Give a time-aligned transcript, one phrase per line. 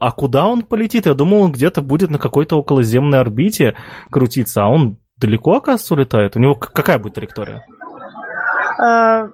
[0.00, 1.06] А куда он полетит?
[1.06, 3.76] Я думал, он где-то будет на какой-то околоземной орбите
[4.10, 6.36] крутиться, а он далеко, оказывается, улетает?
[6.36, 7.64] У него какая будет траектория?
[8.80, 9.28] Э,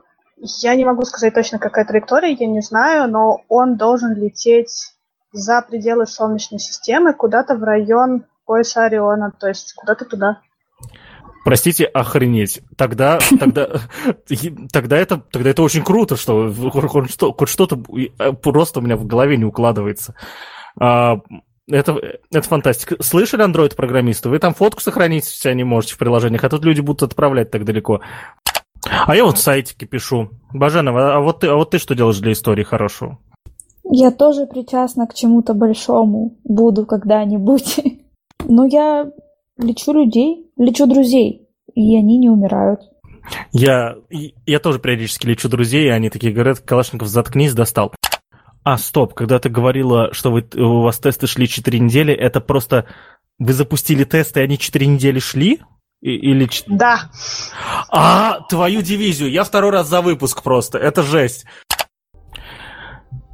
[0.63, 4.95] я не могу сказать точно, какая траектория, я не знаю, но он должен лететь
[5.33, 10.41] за пределы Солнечной системы, куда-то в район пояса Ориона, то есть куда-то туда.
[11.45, 12.63] Простите, охренеть.
[12.77, 13.69] Тогда, тогда,
[14.73, 17.83] тогда это, тогда это очень круто, что хоть, что, хоть что-то
[18.19, 20.15] э, просто у меня в голове не укладывается.
[20.79, 21.21] А,
[21.69, 21.97] это,
[22.31, 23.03] это фантастика.
[23.03, 24.29] Слышали, Android-программисты?
[24.29, 27.65] Вы там фотку сохранить себя не можете в приложениях, а тут люди будут отправлять так
[27.65, 28.01] далеко.
[29.07, 30.31] А я вот в сайтике пишу.
[30.53, 33.19] Баженова, а вот ты, а вот ты что делаешь для истории хорошего?
[33.85, 36.37] Я тоже причастна к чему-то большому.
[36.45, 37.81] Буду когда-нибудь.
[38.47, 39.11] Но я
[39.59, 42.81] лечу людей, лечу друзей, и они не умирают.
[43.53, 47.93] Я, я тоже периодически лечу друзей, и они такие говорят, Калашников, заткнись, достал.
[48.65, 52.87] А, стоп, когда ты говорила, что вы, у вас тесты шли 4 недели, это просто
[53.39, 55.61] вы запустили тесты, и они 4 недели шли?
[56.01, 56.49] Или...
[56.67, 57.11] Да.
[57.89, 61.45] А, твою дивизию, я второй раз за выпуск просто, это жесть.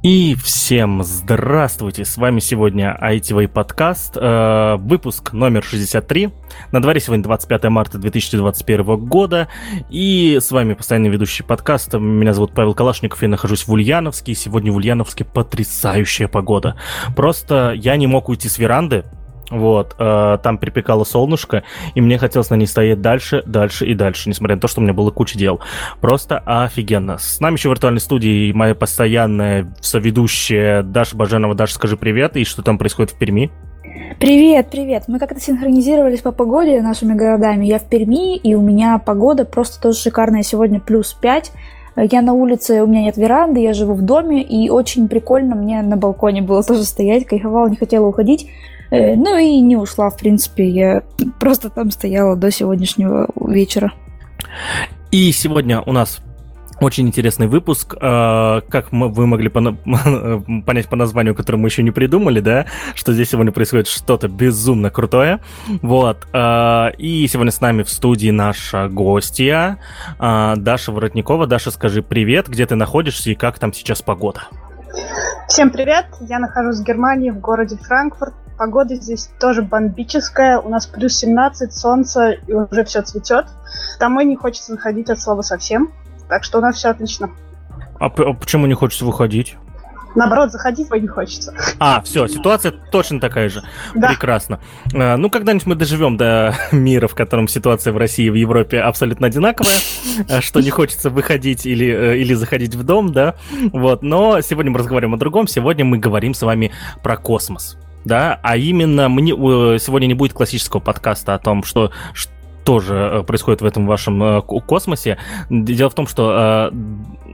[0.03, 2.05] И всем здравствуйте!
[2.05, 6.31] С вами сегодня ITV подкаст, э, выпуск номер 63.
[6.71, 9.47] На дворе сегодня 25 марта 2021 года.
[9.91, 11.99] И с вами постоянный ведущий подкаста.
[11.99, 14.31] Меня зовут Павел Калашников, я нахожусь в Ульяновске.
[14.31, 16.77] И сегодня в Ульяновске потрясающая погода.
[17.15, 19.05] Просто я не мог уйти с веранды,
[19.51, 21.63] вот, э, там припекало солнышко,
[21.93, 24.83] и мне хотелось на ней стоять дальше, дальше и дальше, несмотря на то, что у
[24.83, 25.59] меня было куча дел.
[25.99, 27.17] Просто офигенно.
[27.17, 31.53] С нами еще в виртуальной студии моя постоянная соведущая Даша Баженова.
[31.53, 33.51] Даша, скажи привет, и что там происходит в Перми?
[34.19, 35.03] Привет, привет.
[35.07, 37.65] Мы как-то синхронизировались по погоде нашими городами.
[37.65, 40.43] Я в Перми, и у меня погода просто тоже шикарная.
[40.43, 41.51] Сегодня плюс 5.
[41.97, 45.81] Я на улице, у меня нет веранды, я живу в доме, и очень прикольно мне
[45.81, 48.49] на балконе было тоже стоять, кайфовала, не хотела уходить.
[48.91, 51.03] Э, ну и не ушла, в принципе, я
[51.39, 53.93] просто там стояла до сегодняшнего вечера.
[55.11, 56.19] И сегодня у нас
[56.81, 57.95] очень интересный выпуск.
[58.01, 59.49] Э, как вы могли
[60.65, 64.89] понять по названию, которое мы еще не придумали, да, что здесь сегодня происходит что-то безумно
[64.89, 65.39] крутое.
[65.81, 66.27] Вот.
[66.33, 69.77] Э, и сегодня с нами в студии наша гостья
[70.19, 71.47] Даша Воротникова.
[71.47, 74.41] Даша, скажи привет, где ты находишься и как там сейчас погода?
[75.47, 76.07] Всем привет!
[76.21, 78.33] Я нахожусь в Германии, в городе Франкфурт.
[78.61, 80.59] Погода здесь тоже бомбическая.
[80.59, 83.47] У нас плюс 17, солнце, и уже все цветет.
[83.99, 85.91] Домой не хочется выходить от слова совсем.
[86.29, 87.31] Так что у нас все отлично.
[87.99, 89.57] А, а почему не хочется выходить?
[90.13, 91.55] Наоборот, заходить не хочется.
[91.79, 93.63] А, все, ситуация точно такая же.
[93.95, 94.09] Да.
[94.09, 94.59] Прекрасно.
[94.93, 98.79] А, ну, когда-нибудь мы доживем до мира, в котором ситуация в России и в Европе
[98.79, 99.79] абсолютно одинаковая,
[100.29, 103.33] а, что не хочется выходить или, э, или заходить в дом, да.
[103.73, 104.03] Вот.
[104.03, 105.47] Но сегодня мы разговариваем о другом.
[105.47, 106.71] Сегодня мы говорим с вами
[107.01, 107.75] про космос
[108.05, 109.31] да, а именно мне
[109.79, 111.91] сегодня не будет классического подкаста о том, что,
[112.63, 115.17] тоже э, происходит в этом вашем э, космосе.
[115.49, 116.75] Дело в том, что э,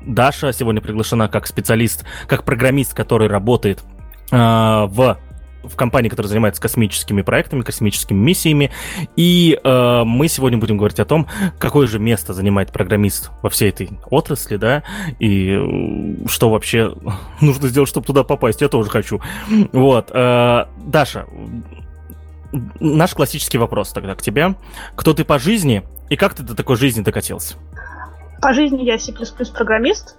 [0.06, 3.84] Даша сегодня приглашена как специалист, как программист, который работает
[4.30, 5.18] в
[5.64, 8.72] в компании, которая занимается космическими проектами, космическими миссиями.
[9.16, 11.28] И э, мы сегодня будем говорить о том,
[11.60, 14.84] какое же место занимает программист во всей этой отрасли, да,
[15.20, 16.94] и э, что вообще
[17.42, 18.62] нужно сделать, чтобы туда попасть.
[18.62, 19.22] Я тоже хочу.
[19.72, 20.12] Вот.
[20.14, 21.26] Э, Даша,
[22.80, 24.56] наш классический вопрос тогда к тебе.
[24.96, 27.56] Кто ты по жизни и как ты до такой жизни докатился?
[28.42, 30.18] По жизни я C++ программист.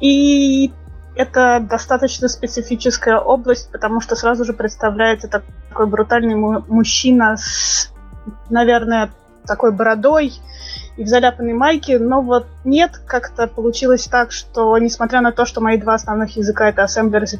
[0.00, 0.72] И
[1.20, 7.92] это достаточно специфическая область, потому что сразу же представляется такой брутальный мужчина с,
[8.48, 9.10] наверное,
[9.46, 10.32] такой бородой
[10.96, 15.60] и в заляпанной майке, но вот нет, как-то получилось так, что несмотря на то, что
[15.60, 17.38] мои два основных языка это Assembler и C++,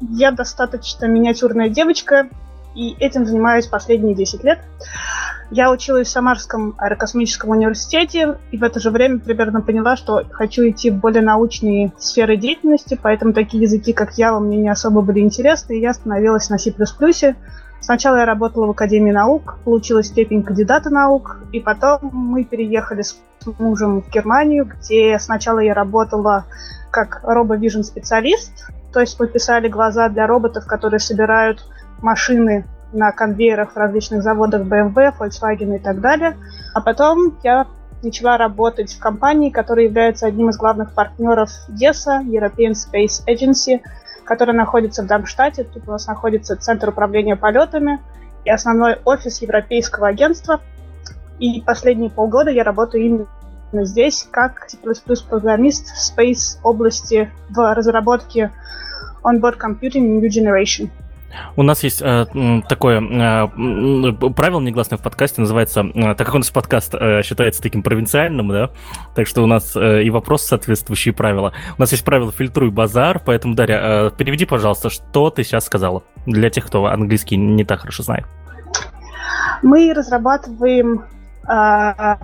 [0.00, 2.28] я достаточно миниатюрная девочка,
[2.76, 4.60] и этим занимаюсь последние 10 лет.
[5.50, 10.68] Я училась в Самарском аэрокосмическом университете, и в это же время примерно поняла, что хочу
[10.68, 15.20] идти в более научные сферы деятельности, поэтому такие языки, как Java, мне не особо были
[15.20, 16.74] интересны, и я остановилась на C++.
[17.80, 23.16] Сначала я работала в Академии наук, получила степень кандидата наук, и потом мы переехали с
[23.58, 26.44] мужем в Германию, где сначала я работала
[26.90, 31.64] как робовижн специалист, то есть мы писали глаза для роботов, которые собирают
[32.02, 36.36] машины на конвейерах в различных заводах BMW, Volkswagen и так далее.
[36.74, 37.66] А потом я
[38.02, 43.80] начала работать в компании, которая является одним из главных партнеров ESA, European Space Agency,
[44.24, 45.64] которая находится в Дармштадте.
[45.64, 48.00] Тут у нас находится Центр управления полетами
[48.44, 50.60] и основной офис Европейского агентства.
[51.38, 54.78] И последние полгода я работаю именно здесь как C++
[55.28, 58.52] программист в Space области в разработке
[59.22, 60.90] Onboard Computing New Generation.
[61.56, 62.26] У нас есть э,
[62.68, 67.62] такое э, правило негласное в подкасте, называется, э, так как у нас подкаст э, считается
[67.62, 68.70] таким провинциальным, да,
[69.14, 71.52] так что у нас э, и вопросы соответствующие правила.
[71.76, 76.04] У нас есть правило «фильтруй базар», поэтому, Дарья, э, переведи, пожалуйста, что ты сейчас сказала
[76.26, 78.26] для тех, кто английский не так хорошо знает.
[79.62, 81.04] Мы разрабатываем
[81.48, 82.16] э,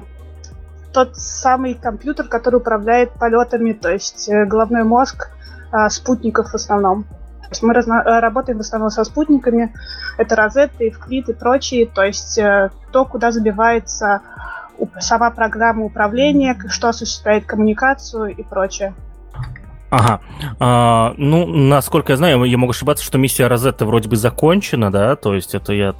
[0.92, 5.30] тот самый компьютер, который управляет полетами, то есть э, головной мозг
[5.72, 7.06] э, спутников в основном
[7.52, 9.72] есть мы разно- э, работаем в основном со спутниками.
[10.18, 11.86] Это розетты, Евклид и прочие.
[11.86, 14.20] То есть э, то, куда забивается
[14.98, 18.94] сама программа управления, что осуществляет коммуникацию и прочее.
[19.90, 20.20] Ага.
[20.58, 25.16] А, ну, насколько я знаю, я могу ошибаться, что миссия Розетта вроде бы закончена, да?
[25.16, 25.94] То есть это я...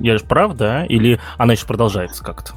[0.00, 0.84] Я же прав, да?
[0.86, 2.52] Или она еще продолжается как-то?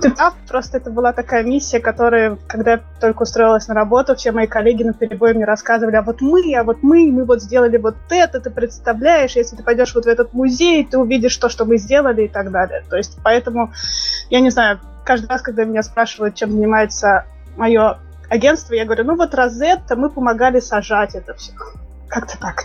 [0.00, 0.12] Ты
[0.48, 4.82] просто это была такая миссия, которая, когда я только устроилась на работу, все мои коллеги
[4.82, 8.40] на перебой мне рассказывали, а вот мы, а вот мы, мы вот сделали вот это,
[8.40, 12.22] ты представляешь, если ты пойдешь вот в этот музей, ты увидишь то, что мы сделали
[12.22, 12.84] и так далее.
[12.88, 13.72] То есть, поэтому,
[14.30, 17.24] я не знаю, каждый раз, когда меня спрашивают, чем занимается
[17.56, 17.98] мое
[18.28, 21.52] агентство, я говорю, ну вот Розетта, мы помогали сажать это все.
[22.08, 22.64] Как-то так.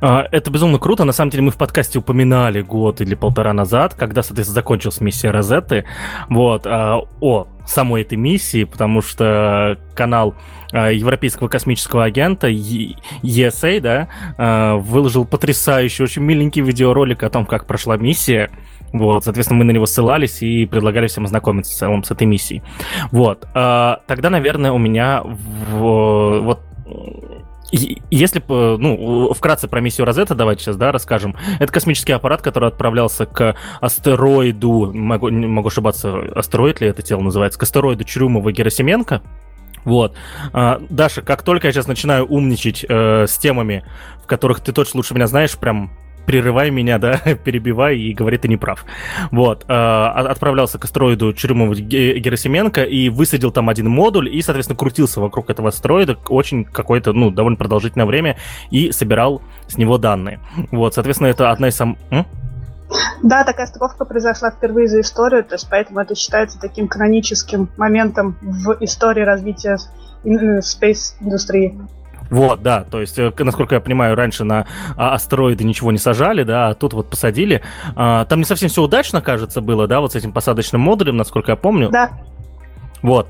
[0.00, 1.04] А, это безумно круто.
[1.04, 5.30] На самом деле мы в подкасте упоминали год или полтора назад, когда, соответственно, закончилась миссия
[5.30, 5.84] Розетты,
[6.28, 10.34] вот, а, о самой этой миссии, потому что канал
[10.72, 17.96] а, Европейского космического агента ESA, да, выложил потрясающий, очень миленький видеоролик о том, как прошла
[17.96, 18.50] миссия.
[18.92, 22.62] Вот, соответственно, мы на него ссылались и предлагали всем ознакомиться в целом с этой миссией.
[23.10, 26.60] Вот, тогда, наверное, у меня в, вот
[27.70, 31.36] если, ну, вкратце про миссию Розетта давайте сейчас, да, расскажем.
[31.58, 37.58] Это космический аппарат, который отправлялся к астероиду, могу, могу ошибаться, астероид ли это тело называется,
[37.58, 39.20] к астероиду Чурюмова-Герасименко.
[39.84, 40.16] Вот.
[40.52, 43.84] А, Даша, как только я сейчас начинаю умничать э, с темами,
[44.22, 45.90] в которых ты точно лучше меня знаешь, прям
[46.28, 48.84] прерывай меня, да, перебивай и говори, ты не прав.
[49.30, 49.64] Вот.
[49.66, 55.48] Э, отправлялся к астероиду Черемова Герасименко и высадил там один модуль и, соответственно, крутился вокруг
[55.48, 58.36] этого астероида очень какое-то, ну, довольно продолжительное время
[58.70, 60.38] и собирал с него данные.
[60.70, 61.96] Вот, соответственно, это одна из самых...
[63.22, 68.36] Да, такая стыковка произошла впервые за историю, то есть поэтому это считается таким каноническим моментом
[68.42, 69.78] в истории развития
[70.24, 71.78] space индустрии.
[72.30, 74.66] Вот, да, то есть, э, насколько я понимаю, раньше на
[74.96, 77.62] а, астероиды ничего не сажали, да, а тут вот посадили.
[77.96, 81.52] А, там не совсем все удачно, кажется, было, да, вот с этим посадочным модулем, насколько
[81.52, 81.88] я помню.
[81.90, 82.10] Да.
[83.02, 83.28] Вот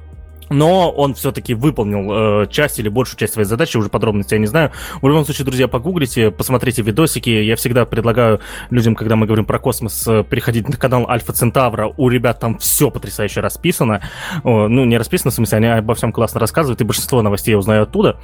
[0.50, 4.46] но он все-таки выполнил э, часть или большую часть своей задачи, уже подробности я не
[4.46, 4.72] знаю.
[5.02, 7.30] В любом случае, друзья, погуглите, посмотрите видосики.
[7.30, 8.40] Я всегда предлагаю
[8.70, 11.92] людям, когда мы говорим про космос, э, переходить на канал Альфа Центавра.
[11.96, 14.02] У ребят там все потрясающе расписано.
[14.44, 17.58] О, ну, не расписано, в смысле, они обо всем классно рассказывают, и большинство новостей я
[17.58, 18.18] узнаю оттуда.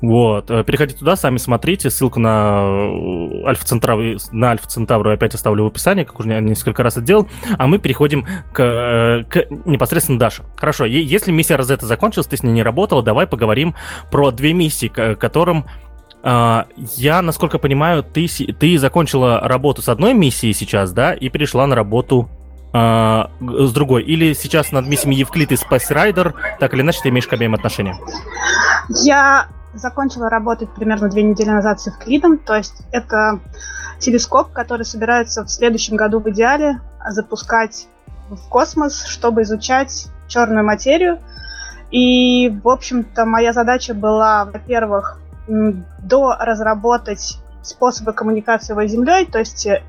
[0.00, 0.50] Вот.
[0.50, 1.90] Э, переходите туда, сами смотрите.
[1.90, 6.82] Ссылку на э, Альфа Центавру, на Альфа Центавру опять оставлю в описании, как уже несколько
[6.82, 7.28] раз это делал.
[7.56, 10.42] А мы переходим к, к непосредственно Даше.
[10.56, 13.76] Хорошо, если миссия Розетта закончилась, ты с ней не работала, давай поговорим
[14.10, 15.66] про две миссии, которым
[16.24, 21.66] Uh, я, насколько понимаю, ты, ты закончила работу с одной миссией сейчас, да, и перешла
[21.66, 22.28] на работу
[22.72, 24.04] uh, с другой.
[24.04, 27.54] Или сейчас над миссиями Евклид и Space Rider, так или иначе ты имеешь к обеим
[27.54, 27.98] отношения?
[28.88, 33.40] Я закончила работать примерно две недели назад с Евклидом, то есть это
[33.98, 37.88] телескоп, который собирается в следующем году в идеале запускать
[38.30, 41.18] в космос, чтобы изучать черную материю–
[41.92, 49.66] и, в общем-то, моя задача была, во-первых, до разработать способы коммуникации с Землей, то есть
[49.66, 49.82] э,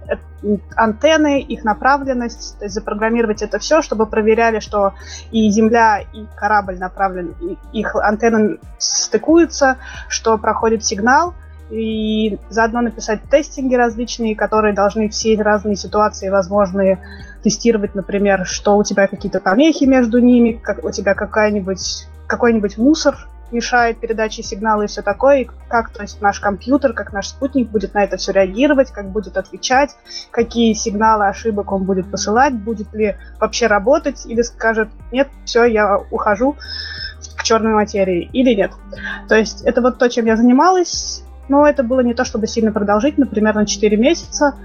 [0.76, 4.94] антенны, их направленность, то есть запрограммировать это все, чтобы проверяли, что
[5.32, 11.34] и Земля, и корабль направлен, и их антенны стыкуются, что проходит сигнал,
[11.72, 17.00] и заодно написать тестинги различные, которые должны все разные ситуации возможные
[17.44, 23.16] тестировать, например, что у тебя какие-то помехи между ними, как у тебя какая-нибудь какой-нибудь мусор
[23.52, 27.70] мешает передаче сигнала и все такое, и как то есть наш компьютер, как наш спутник
[27.70, 29.92] будет на это все реагировать, как будет отвечать,
[30.32, 35.98] какие сигналы ошибок он будет посылать, будет ли вообще работать, или скажет, нет, все, я
[36.10, 36.56] ухожу
[37.38, 38.72] к черной материи, или нет.
[39.30, 42.72] То есть это вот то, чем я занималась, но это было не то чтобы сильно
[42.72, 44.56] продолжительно, примерно 4 месяца,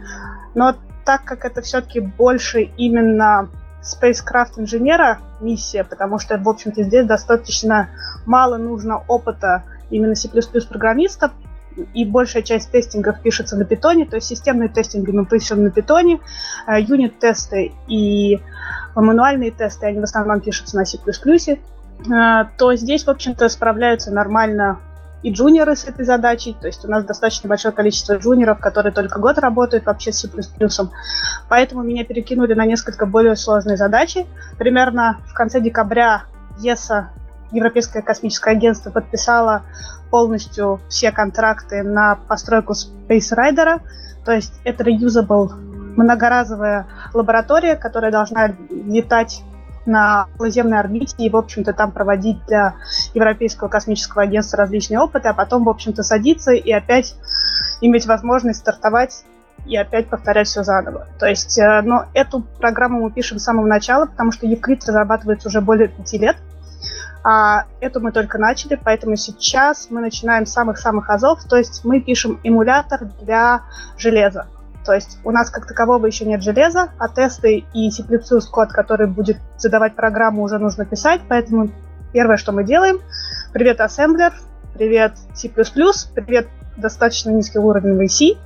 [0.54, 0.74] но
[1.08, 3.48] так как это все-таки больше именно
[3.80, 7.88] spacecraft инженера миссия, потому что, в общем-то, здесь достаточно
[8.26, 10.28] мало нужно опыта именно C++
[10.68, 11.32] программистов,
[11.94, 16.20] и большая часть тестингов пишется на питоне, то есть системные тестинги мы пишем на питоне,
[16.66, 18.42] э, юнит-тесты и
[18.94, 21.58] мануальные тесты, они в основном пишутся на C++, э,
[22.58, 24.78] то здесь, в общем-то, справляются нормально
[25.22, 29.18] и джуниоры с этой задачей, то есть у нас достаточно большое количество джуниоров, которые только
[29.18, 30.28] год работают вообще с C++.
[31.48, 34.26] Поэтому меня перекинули на несколько более сложные задачи.
[34.58, 36.22] Примерно в конце декабря
[36.58, 37.10] ЕСА,
[37.50, 39.62] Европейское космическое агентство, подписало
[40.10, 43.80] полностью все контракты на постройку Space Rider,
[44.24, 45.52] то есть это reusable
[45.98, 49.42] многоразовая лаборатория, которая должна летать
[49.88, 52.74] на наземной орбите и, в общем-то, там проводить для
[53.14, 57.16] Европейского космического агентства различные опыты, а потом, в общем-то, садиться и опять
[57.80, 59.24] иметь возможность стартовать
[59.66, 61.08] и опять повторять все заново.
[61.18, 65.48] То есть, э, но эту программу мы пишем с самого начала, потому что Евклид разрабатывается
[65.48, 66.36] уже более пяти лет,
[67.24, 72.00] а эту мы только начали, поэтому сейчас мы начинаем с самых-самых азов, то есть мы
[72.00, 73.62] пишем эмулятор для
[73.96, 74.46] железа.
[74.88, 78.02] То есть у нас как такового еще нет железа, а тесты и C++
[78.50, 81.68] код, который будет задавать программу, уже нужно писать, поэтому
[82.14, 83.00] первое, что мы делаем,
[83.52, 84.32] привет ассемблер,
[84.72, 88.38] привет C++, привет достаточно низкий уровень C,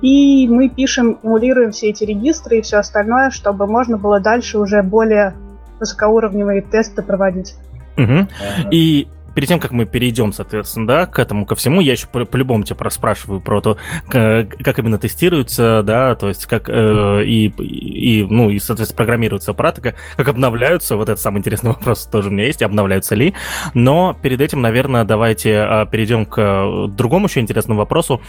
[0.00, 4.82] и мы пишем, эмулируем все эти регистры и все остальное, чтобы можно было дальше уже
[4.82, 5.34] более
[5.80, 7.56] высокоуровневые тесты проводить.
[7.98, 8.26] Угу.
[8.70, 9.08] И
[9.38, 12.74] перед тем, как мы перейдем, соответственно, да, к этому, ко всему, я еще по-любому тебя
[12.74, 13.76] проспрашиваю про то,
[14.08, 19.80] как именно тестируется, да, то есть как э, и, и, ну, и, соответственно, программируются аппараты,
[19.80, 23.32] как, как обновляются, вот это самый интересный вопрос тоже у меня есть, обновляются ли,
[23.74, 28.20] но перед этим, наверное, давайте э, перейдем к э, другому еще интересному вопросу.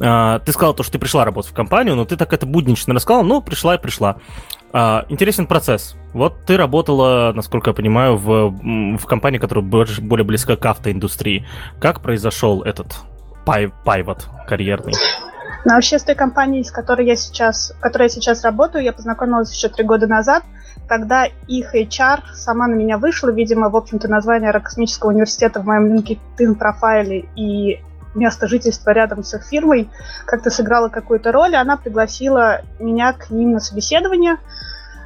[0.00, 2.94] Э, ты сказал то, что ты пришла работать в компанию, но ты так это буднично
[2.94, 4.16] рассказал, ну, пришла и пришла.
[4.76, 5.94] А, интересен процесс.
[6.12, 8.50] Вот ты работала, насколько я понимаю, в,
[8.98, 11.46] в компании, которая больше, более близка к автоиндустрии.
[11.78, 12.96] Как произошел этот
[13.44, 14.94] пай, пайвот карьерный?
[15.64, 18.92] Ну, вообще, с той компанией, с которой я сейчас, в которой я сейчас работаю, я
[18.92, 20.42] познакомилась еще три года назад.
[20.88, 25.94] Тогда их HR сама на меня вышла, видимо, в общем-то, название аэрокосмического университета в моем
[25.94, 27.80] LinkedIn профайле и
[28.14, 29.90] место жительства рядом с их фирмой
[30.26, 34.36] как-то сыграло какую-то роль, и она пригласила меня к ним на собеседование.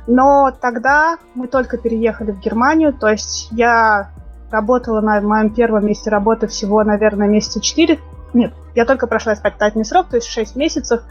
[0.07, 4.11] Но тогда мы только переехали в Германию, то есть я
[4.51, 7.99] работала на моем первом месте работы всего, наверное, месяца 4.
[8.35, 11.03] Нет, я только прошла испытательный срок, то есть 6 месяцев.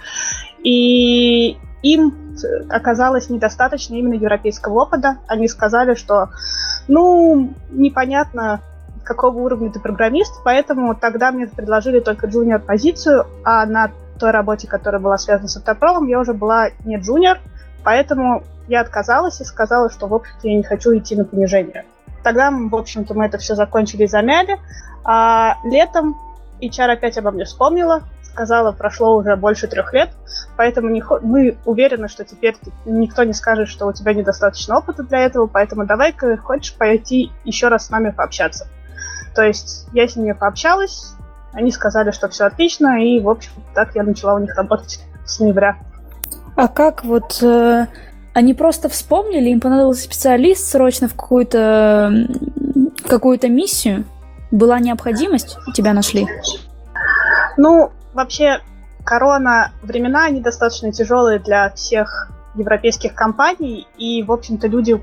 [0.64, 2.36] И им
[2.70, 5.18] оказалось недостаточно именно европейского опыта.
[5.28, 6.30] Они сказали, что,
[6.88, 8.62] ну, непонятно,
[9.08, 14.68] какого уровня ты программист, поэтому тогда мне предложили только джуниор позицию, а на той работе,
[14.68, 17.40] которая была связана с автопромом, я уже была не джуниор,
[17.84, 21.86] поэтому я отказалась и сказала, что, в общем-то, я не хочу идти на понижение.
[22.24, 24.60] Тогда, в общем-то, мы это все закончили и замяли.
[25.06, 26.18] А летом
[26.62, 28.02] HR опять обо мне вспомнила,
[28.38, 30.10] сказала, прошло уже больше трех лет,
[30.58, 35.20] поэтому не, мы уверены, что теперь никто не скажет, что у тебя недостаточно опыта для
[35.20, 38.68] этого, поэтому давай-ка хочешь пойти еще раз с нами пообщаться.
[39.38, 41.14] То есть я с ними пообщалась,
[41.54, 45.40] они сказали, что все отлично, и, в общем, так я начала у них работать с
[45.40, 45.78] ноября.
[46.56, 47.86] А как вот э,
[48.34, 52.28] они просто вспомнили, им понадобился специалист срочно в какую-то
[53.08, 54.06] какую-то миссию?
[54.50, 56.28] Была необходимость, тебя нашли?
[57.58, 58.62] Ну, вообще,
[59.06, 65.00] корона времена, они достаточно тяжелые для всех европейских компаний, и, в общем-то, люди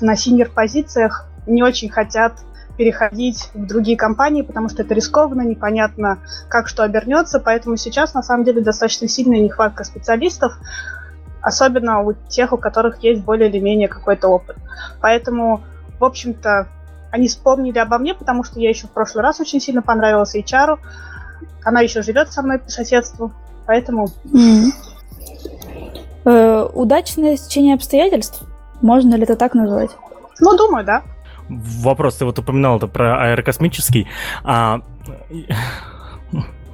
[0.00, 2.32] на синер позициях не очень хотят
[2.76, 8.22] переходить в другие компании, потому что это рискованно, непонятно, как что обернется, поэтому сейчас на
[8.22, 10.58] самом деле достаточно сильная нехватка специалистов,
[11.40, 14.56] особенно у тех, у которых есть более или менее какой-то опыт.
[15.00, 15.62] Поэтому,
[16.00, 16.68] в общем-то,
[17.10, 20.78] они вспомнили обо мне, потому что я еще в прошлый раз очень сильно понравилась HR.
[21.64, 23.32] Она еще живет со мной по соседству,
[23.66, 24.08] поэтому...
[26.24, 28.42] Э, удачное стечение обстоятельств?
[28.80, 29.90] Можно ли это так назвать?
[30.40, 31.04] Ну, думаю, да
[31.48, 34.08] вопрос, ты вот упоминал это про аэрокосмический.
[34.42, 34.80] А,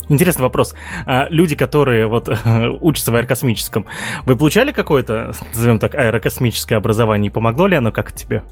[0.09, 0.75] Интересный вопрос.
[1.07, 2.29] А, люди, которые вот
[2.81, 3.87] учатся в аэрокосмическом,
[4.27, 7.31] вы получали какое-то, назовем так, аэрокосмическое образование?
[7.31, 8.43] Помогло ли оно как тебе?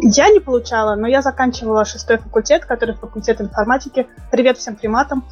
[0.00, 4.08] Я не получала, но я заканчивала шестой факультет, который факультет информатики.
[4.30, 5.24] Привет всем приматам.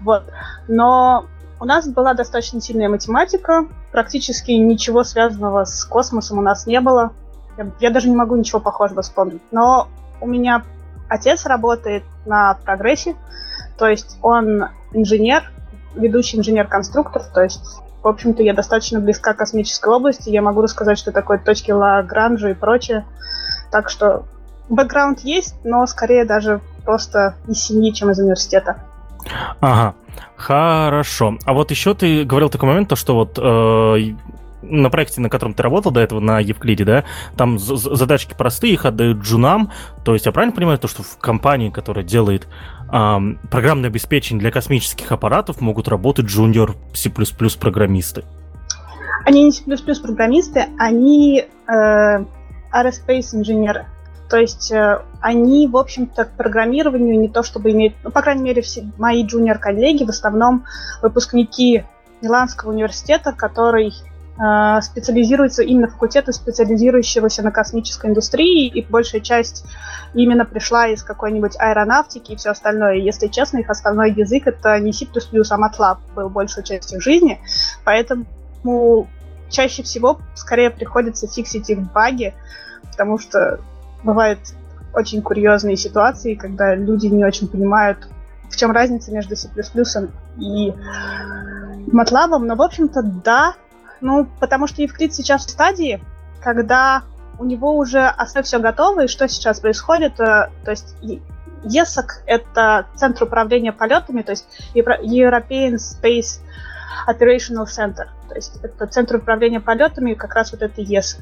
[0.00, 0.24] Вот.
[0.68, 1.26] Но
[1.60, 7.12] у нас была достаточно сильная математика, практически ничего связанного с космосом у нас не было.
[7.56, 9.42] Я, я даже не могу ничего похожего вспомнить.
[9.50, 9.88] Но
[10.20, 10.62] у меня
[11.08, 13.16] отец работает на прогрессе,
[13.78, 15.50] то есть он инженер,
[15.94, 20.98] ведущий инженер-конструктор, то есть, в общем-то, я достаточно близка к космической области, я могу рассказать,
[20.98, 23.04] что такое точки Лагранжа и прочее.
[23.70, 24.24] Так что
[24.68, 28.76] бэкграунд есть, но скорее даже просто из семьи, чем из университета.
[29.60, 29.94] Ага,
[30.36, 31.38] хорошо.
[31.44, 34.14] А вот еще ты говорил такой момент, то что вот э,
[34.70, 37.04] на проекте, на котором ты работал до этого, на Евклиде, да,
[37.36, 39.70] там задачки простые, их отдают джунам,
[40.04, 42.46] то есть я правильно понимаю то, что в компании, которая делает
[42.88, 47.10] программное обеспечение для космических аппаратов могут работать junior C++
[47.58, 48.24] программисты?
[49.24, 49.64] Они не C++
[50.02, 52.24] программисты, они э,
[52.72, 53.86] aerospace инженеры.
[54.28, 57.94] То есть э, они, в общем-то, к программированию не то чтобы имеют...
[58.04, 60.64] Ну, по крайней мере, все мои джуниор-коллеги в основном
[61.02, 61.84] выпускники
[62.20, 63.94] Миланского университета, который
[64.36, 69.64] специализируется именно факультета, специализирующегося на космической индустрии, и большая часть
[70.12, 72.96] именно пришла из какой-нибудь аэронавтики и все остальное.
[72.96, 77.40] Если честно, их основной язык это не C++, а MATLAB был большую часть их жизни,
[77.84, 78.26] поэтому
[79.50, 82.34] чаще всего скорее приходится фиксить их баги,
[82.90, 83.60] потому что
[84.02, 84.40] бывают
[84.92, 88.08] очень курьезные ситуации, когда люди не очень понимают,
[88.50, 89.48] в чем разница между C++
[90.38, 90.72] и
[91.86, 92.38] MATLAB.
[92.38, 93.54] Но, в общем-то, да.
[94.04, 95.98] Ну, потому что Евклид сейчас в стадии,
[96.42, 97.04] когда
[97.38, 100.20] у него уже основе все готово, и что сейчас происходит?
[100.20, 100.94] Э, то есть
[101.64, 106.40] ESOC— это Центр управления полетами, то есть European Space
[107.08, 108.08] Operational Center.
[108.28, 111.20] То есть это Центр управления полетами, как раз вот это ESOC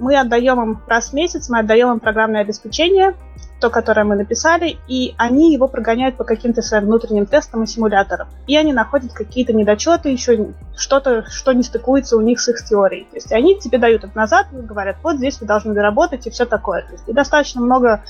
[0.00, 3.14] мы отдаем им раз в месяц, мы отдаем им программное обеспечение,
[3.60, 8.28] то, которое мы написали, и они его прогоняют по каким-то своим внутренним тестам и симуляторам.
[8.46, 13.04] И они находят какие-то недочеты, еще что-то, что не стыкуется у них с их теорией.
[13.04, 16.46] То есть они тебе дают это назад говорят, вот здесь вы должны доработать и все
[16.46, 16.82] такое.
[16.82, 18.02] То есть и достаточно много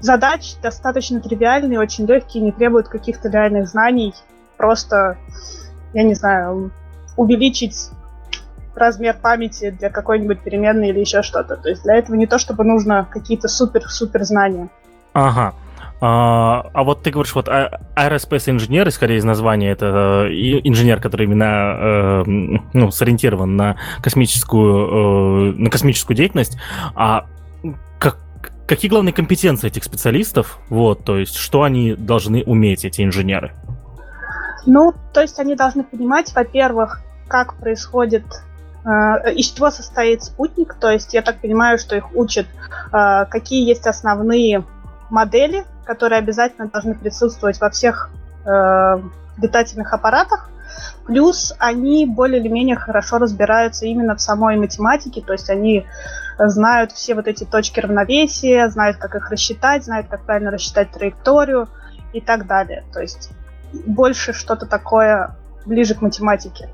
[0.00, 4.14] задач, достаточно тривиальные, очень легкие, не требуют каких-то реальных знаний.
[4.56, 5.16] Просто,
[5.94, 6.72] я не знаю,
[7.16, 7.90] увеличить
[8.74, 11.56] размер памяти для какой-нибудь переменной или еще что-то.
[11.56, 14.68] То есть для этого не то, чтобы нужно какие-то супер-супер знания.
[15.12, 15.54] Ага.
[16.04, 20.32] А, а вот ты говоришь, вот а, Aerospace инженер, исходя из названия, это э,
[20.64, 22.24] инженер, который именно э,
[22.72, 26.58] ну, сориентирован на космическую, э, на космическую деятельность.
[26.96, 27.26] А
[28.00, 28.18] как,
[28.66, 30.58] какие главные компетенции этих специалистов?
[30.70, 33.52] Вот, то есть, что они должны уметь, эти инженеры?
[34.66, 38.24] Ну, то есть они должны понимать, во-первых, как происходит
[38.84, 42.46] из чего состоит спутник, то есть я так понимаю, что их учат,
[42.92, 44.64] э, какие есть основные
[45.08, 48.10] модели, которые обязательно должны присутствовать во всех
[48.44, 48.98] э,
[49.40, 50.50] летательных аппаратах,
[51.06, 55.86] плюс они более или менее хорошо разбираются именно в самой математике, то есть они
[56.38, 61.68] знают все вот эти точки равновесия, знают, как их рассчитать, знают, как правильно рассчитать траекторию
[62.12, 62.84] и так далее.
[62.92, 63.30] То есть
[63.86, 66.68] больше что-то такое ближе к математике.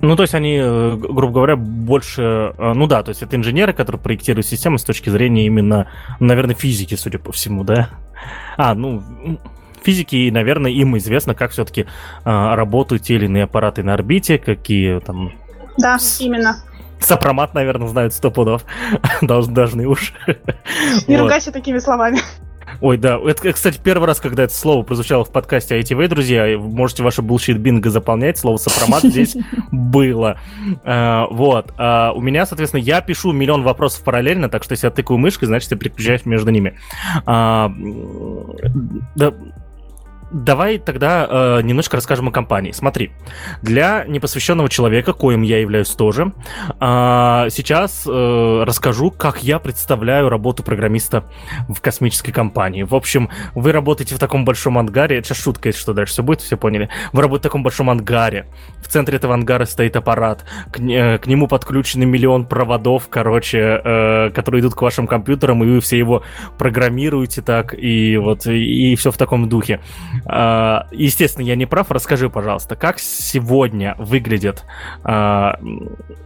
[0.00, 2.54] Ну, то есть они, э, грубо говоря, больше...
[2.56, 5.88] Э, ну да, то есть это инженеры, которые проектируют системы с точки зрения именно,
[6.20, 7.90] наверное, физики, судя по всему, да?
[8.56, 9.02] А, ну,
[9.82, 11.86] физики, и, наверное, им известно, как все-таки
[12.24, 15.32] а, работают те или иные аппараты на орбите, какие там...
[15.76, 16.56] Да, именно.
[16.98, 18.64] Сопромат, наверное, знают сто пудов.
[19.22, 20.12] Должны, должны уж.
[21.06, 21.22] Не вот.
[21.22, 22.18] ругайся такими словами.
[22.80, 23.18] Ой, да.
[23.18, 26.58] Это, кстати, первый раз, когда это слово прозвучало в подкасте ITV, друзья.
[26.58, 28.38] Можете ваше bullshit бинго заполнять.
[28.38, 29.36] Слово сопромат здесь
[29.70, 30.38] было.
[30.84, 31.72] А, вот.
[31.76, 35.46] А, у меня, соответственно, я пишу миллион вопросов параллельно, так что если я тыкаю мышкой,
[35.46, 36.78] значит, я переключаюсь между ними.
[40.30, 42.72] Да, Давай тогда э, немножко расскажем о компании.
[42.72, 43.12] Смотри,
[43.62, 46.32] для непосвященного человека, коим я являюсь тоже,
[46.80, 51.24] э, сейчас э, расскажу, как я представляю работу программиста
[51.68, 52.82] в космической компании.
[52.82, 56.40] В общем, вы работаете в таком большом ангаре, это сейчас шутка, что дальше все будет,
[56.42, 56.90] все поняли.
[57.12, 58.46] Вы работаете в таком большом ангаре,
[58.82, 64.30] в центре этого ангара стоит аппарат, к, э, к нему подключены миллион проводов, короче, э,
[64.34, 66.22] которые идут к вашим компьютерам, и вы все его
[66.58, 69.80] программируете так, и вот, и, и все в таком духе.
[70.26, 71.90] А, естественно, я не прав.
[71.90, 74.64] Расскажи, пожалуйста, как сегодня выглядит...
[75.04, 75.58] А,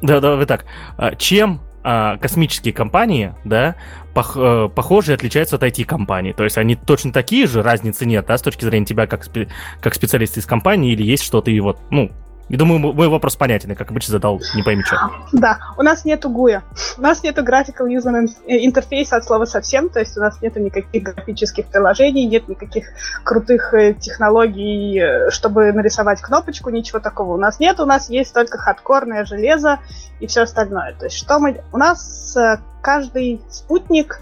[0.02, 0.64] да, да, вы так.
[0.96, 3.76] А, чем космические компании, да,
[4.14, 6.33] пох, э, похожи и отличаются от IT-компаний.
[6.33, 9.50] То есть они точно такие же, разницы нет, да, с точки зрения тебя как, спе-
[9.83, 12.11] как специалиста из компании, или есть что-то и вот, ну,
[12.48, 14.96] и думаю, мой вопрос понятен, как обычно задал, не пойми что.
[15.33, 16.61] Да, у нас нету GUI.
[16.98, 21.02] У нас нету Graphical User Interface от слова совсем, то есть у нас нету никаких
[21.02, 22.88] графических приложений, нет никаких
[23.24, 27.80] крутых э, технологий, э, чтобы нарисовать кнопочку, ничего такого у нас нет.
[27.80, 29.78] У нас есть только хардкорное железо
[30.20, 30.94] и все остальное.
[30.98, 31.62] То есть что мы...
[31.72, 34.20] У нас э, каждый спутник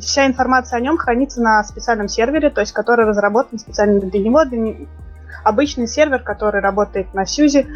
[0.00, 4.44] вся информация о нем хранится на специальном сервере, то есть который разработан специально для него,
[4.46, 4.86] для,
[5.44, 7.66] обычный сервер, который работает на Сьюзе.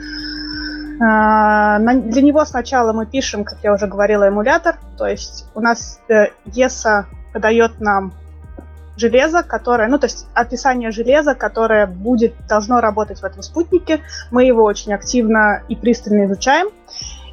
[0.99, 4.77] А, для него сначала мы пишем, как я уже говорила, эмулятор.
[4.97, 8.13] То есть у нас ESA э, подает нам
[8.97, 14.01] железо, которое, ну, то есть описание железа, которое будет, должно работать в этом спутнике.
[14.31, 16.69] Мы его очень активно и пристально изучаем.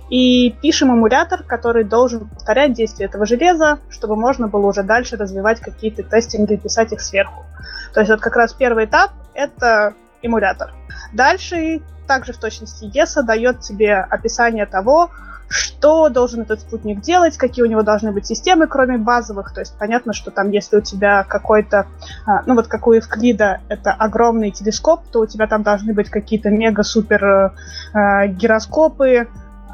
[0.09, 5.61] и пишем эмулятор, который должен повторять действие этого железа, чтобы можно было уже дальше развивать
[5.61, 7.45] какие-то тестинги и писать их сверху.
[7.93, 10.73] То есть вот как раз первый этап— это эмулятор.
[11.13, 15.09] Дальше также в точности ESA дает тебе описание того,
[15.53, 19.53] что должен этот спутник делать, какие у него должны быть системы, кроме базовых.
[19.53, 21.87] То есть понятно, что там, если у тебя какой-то,
[22.25, 26.09] а, ну вот как у Евклида, это огромный телескоп, то у тебя там должны быть
[26.09, 27.51] какие-то мега-супер э,
[27.93, 29.25] э, гироскопы, э,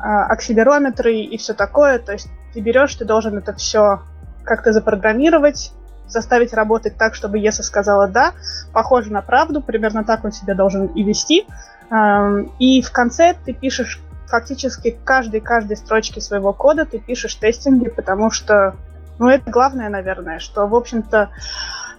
[0.01, 1.99] акселерометры и все такое.
[1.99, 4.01] То есть ты берешь, ты должен это все
[4.43, 5.71] как-то запрограммировать,
[6.10, 8.34] заставить работать так, чтобы Еса сказала «да»,
[8.74, 11.45] похоже на правду, примерно так он себя должен и вести.
[11.91, 18.30] Эм, и в конце ты пишешь фактически каждой-каждой строчке своего кода ты пишешь тестинги, потому
[18.32, 18.76] что,
[19.17, 21.30] ну, это главное, наверное, что, в общем-то,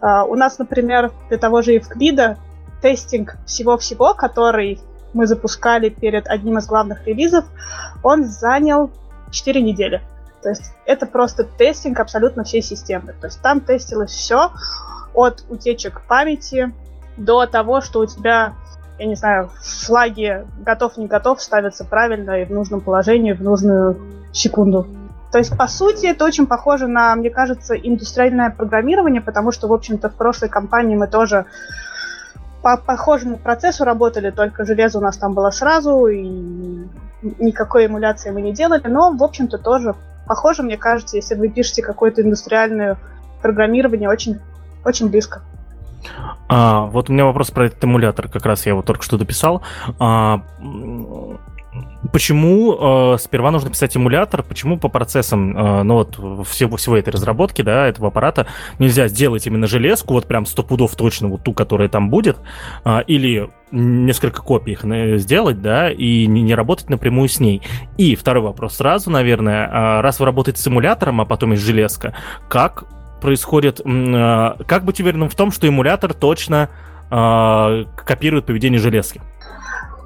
[0.01, 2.39] э, у нас, например, для того же Евклида
[2.81, 4.81] тестинг всего-всего, который
[5.13, 7.45] мы запускали перед одним из главных релизов,
[8.03, 8.91] он занял
[9.31, 10.01] 4 недели.
[10.43, 13.15] То есть это просто тестинг абсолютно всей системы.
[13.21, 14.51] То есть там тестилось все
[15.15, 16.73] от утечек памяти
[17.17, 18.55] до того, что у тебя
[19.01, 23.99] я не знаю, флаги готов, не готов ставятся правильно и в нужном положении, в нужную
[24.31, 24.87] секунду.
[25.33, 29.73] То есть, по сути, это очень похоже на, мне кажется, индустриальное программирование, потому что, в
[29.73, 31.47] общем-то, в прошлой компании мы тоже
[32.63, 36.21] по похожему процессу работали, только железо у нас там было сразу, и
[37.23, 39.95] никакой эмуляции мы не делали, но, в общем-то, тоже
[40.31, 42.97] похоже, мне кажется, если вы пишете какое-то индустриальное
[43.43, 44.39] программирование, очень,
[44.85, 45.43] очень близко.
[46.49, 49.63] А, вот у меня вопрос про этот эмулятор, как раз я его только что дописал.
[49.99, 50.43] А,
[52.13, 54.43] почему э, сперва нужно писать эмулятор?
[54.43, 58.47] Почему по процессам, э, ну вот всего, всего этой разработки, да, этого аппарата
[58.79, 62.39] нельзя сделать именно железку, вот прям сто пудов точно вот ту, которая там будет,
[62.85, 67.63] э, или несколько копий их э, сделать, да, и не, не работать напрямую с ней.
[67.99, 72.15] И второй вопрос сразу, наверное, э, раз вы работаете с эмулятором, а потом есть железка,
[72.49, 72.85] как
[73.21, 73.81] происходит...
[73.85, 76.71] Э, как быть уверенным в том, что эмулятор точно
[77.11, 79.21] копирует поведение железки?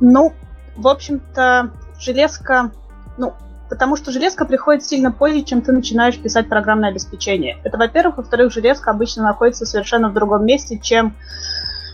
[0.00, 0.32] Ну,
[0.74, 1.70] в общем-то,
[2.04, 2.70] железка...
[3.16, 3.34] Ну,
[3.68, 7.58] потому что железка приходит сильно позже, чем ты начинаешь писать программное обеспечение.
[7.64, 8.18] Это, во-первых.
[8.18, 11.16] Во-вторых, железка обычно находится совершенно в другом месте, чем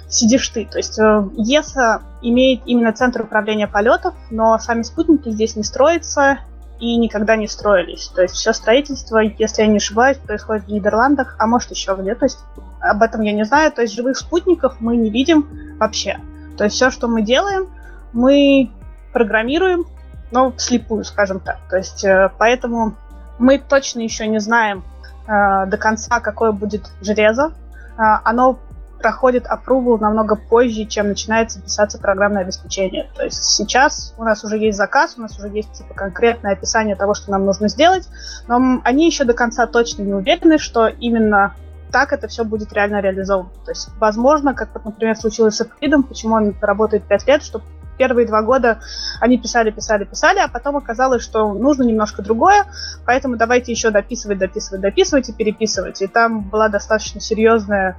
[0.08, 0.66] сидишь ты.
[0.66, 6.40] То есть э, ЕСА имеет именно центр управления полетов, но сами спутники здесь не строятся,
[6.80, 8.08] и никогда не строились.
[8.08, 12.14] То есть все строительство, если я не ошибаюсь, происходит в Нидерландах, а может еще где.
[12.14, 12.38] То есть
[12.80, 13.70] об этом я не знаю.
[13.70, 15.46] То есть живых спутников мы не видим
[15.78, 16.18] вообще.
[16.56, 17.68] То есть все, что мы делаем,
[18.12, 18.70] мы
[19.12, 19.86] программируем,
[20.30, 21.58] но вслепую, скажем так.
[21.68, 22.94] То есть э, поэтому
[23.38, 24.84] мы точно еще не знаем
[25.26, 27.52] э, до конца, какое будет железо.
[27.96, 28.58] Э, оно
[29.00, 33.08] проходит approval намного позже, чем начинается писаться программное обеспечение.
[33.16, 36.96] То есть сейчас у нас уже есть заказ, у нас уже есть типа конкретное описание
[36.96, 38.08] того, что нам нужно сделать,
[38.46, 41.54] но они еще до конца точно не уверены, что именно
[41.90, 43.50] так это все будет реально реализовано.
[43.64, 47.62] То есть, возможно, как, например, случилось с Эвклидом, почему он работает 5 лет, что
[48.00, 48.78] первые два года
[49.20, 52.64] они писали, писали, писали, а потом оказалось, что нужно немножко другое,
[53.04, 56.00] поэтому давайте еще дописывать, дописывать, дописывать и переписывать.
[56.00, 57.98] И там была достаточно серьезная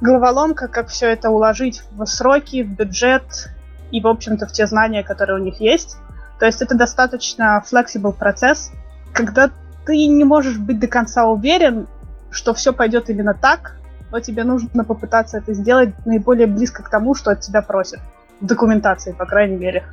[0.00, 3.50] головоломка, как все это уложить в сроки, в бюджет
[3.90, 5.98] и, в общем-то, в те знания, которые у них есть.
[6.38, 8.72] То есть это достаточно flexible процесс,
[9.12, 9.50] когда
[9.84, 11.86] ты не можешь быть до конца уверен,
[12.30, 13.76] что все пойдет именно так,
[14.10, 18.00] но тебе нужно попытаться это сделать наиболее близко к тому, что от тебя просят.
[18.42, 19.84] Документации, по крайней мере.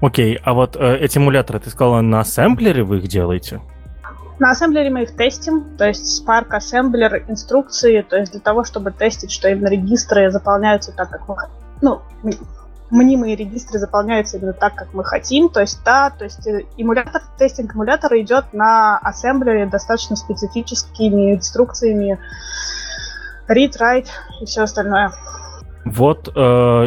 [0.00, 3.60] Окей, а вот э, эти эмуляторы, ты сказала, на ассемблере вы их делаете?
[4.38, 8.90] На ассемблере мы их тестим, то есть Spark Assembler, инструкции, то есть для того, чтобы
[8.90, 11.36] тестить, что именно регистры заполняются так, как мы
[11.82, 12.00] ну,
[12.90, 15.48] мнимые регистры заполняются именно так, как мы хотим.
[15.48, 22.18] То есть, да, то есть э, эмулятор, тестинг эмулятора идет на ассемблере достаточно специфическими инструкциями
[23.48, 24.08] read, write
[24.40, 25.12] и все остальное.
[25.84, 26.40] Вот э,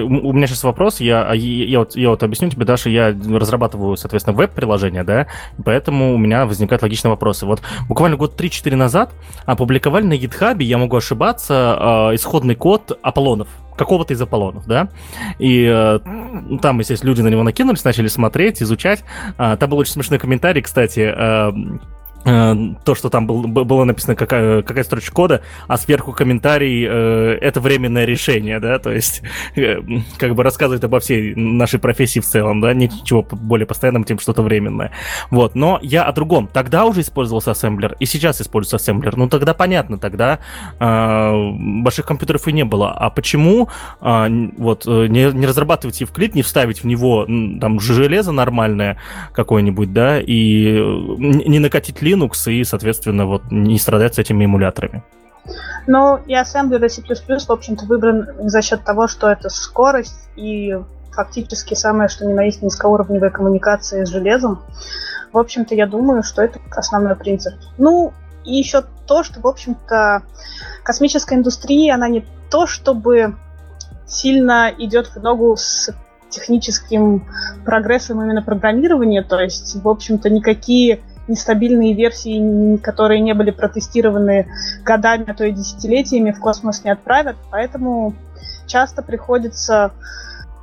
[0.04, 3.16] у меня сейчас вопрос, я, а, я, я, вот, я вот объясню тебе, Даша, я
[3.30, 5.28] разрабатываю, соответственно, веб-приложение, да,
[5.64, 7.46] поэтому у меня возникают логичные вопросы.
[7.46, 9.14] Вот буквально год 3-4 назад
[9.46, 14.88] опубликовали на GitHub, я могу ошибаться, э, исходный код Аполлонов, какого-то из Аполлонов, да,
[15.40, 16.00] и э,
[16.62, 19.04] там, естественно, люди на него накинулись, начали смотреть, изучать.
[19.38, 21.52] Э, там был очень смешной комментарий, кстати, э,
[22.26, 27.62] то, что там был, было написано какая, какая строчка кода, а сверху комментарий э, это
[27.62, 29.22] временное решение, да, то есть
[29.56, 29.78] э,
[30.18, 34.42] как бы рассказывает обо всей нашей профессии в целом, да, ничего более постоянным, тем что-то
[34.42, 34.92] временное.
[35.30, 36.50] Вот, но я о другом.
[36.52, 39.16] Тогда уже использовался ассемблер, и сейчас используется ассемблер.
[39.18, 40.40] Ну, тогда понятно, тогда
[40.80, 41.52] э,
[41.84, 42.92] больших компьютеров и не было.
[42.92, 43.70] А почему
[44.02, 48.98] э, вот не, не разрабатывать Евклид, не вставить в него там железо нормальное
[49.32, 50.80] какое-нибудь, да, и
[51.20, 55.04] не накатить лин Linux и, соответственно, вот не страдать с этими эмуляторами.
[55.88, 60.76] Ну, и ассемблер C++, в общем-то, выбран за счет того, что это скорость и
[61.12, 64.64] фактически самое, что ни на есть низкоуровневая коммуникация с железом.
[65.32, 67.54] В общем-то, я думаю, что это основной принцип.
[67.78, 70.24] Ну, и еще то, что, в общем-то,
[70.84, 73.36] космическая индустрия, она не то, чтобы
[74.08, 75.94] сильно идет в ногу с
[76.30, 77.28] техническим
[77.64, 84.48] прогрессом именно программирования, то есть, в общем-то, никакие нестабильные версии, которые не были протестированы
[84.84, 87.36] годами, а то и десятилетиями, в космос не отправят.
[87.52, 88.14] Поэтому
[88.68, 89.92] часто приходится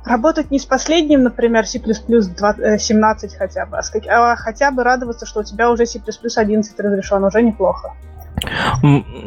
[0.05, 5.41] работать не с последним, например, C++ 17 хотя бы, а, а хотя бы радоваться, что
[5.41, 7.93] у тебя уже C++ 11 разрешен, уже неплохо.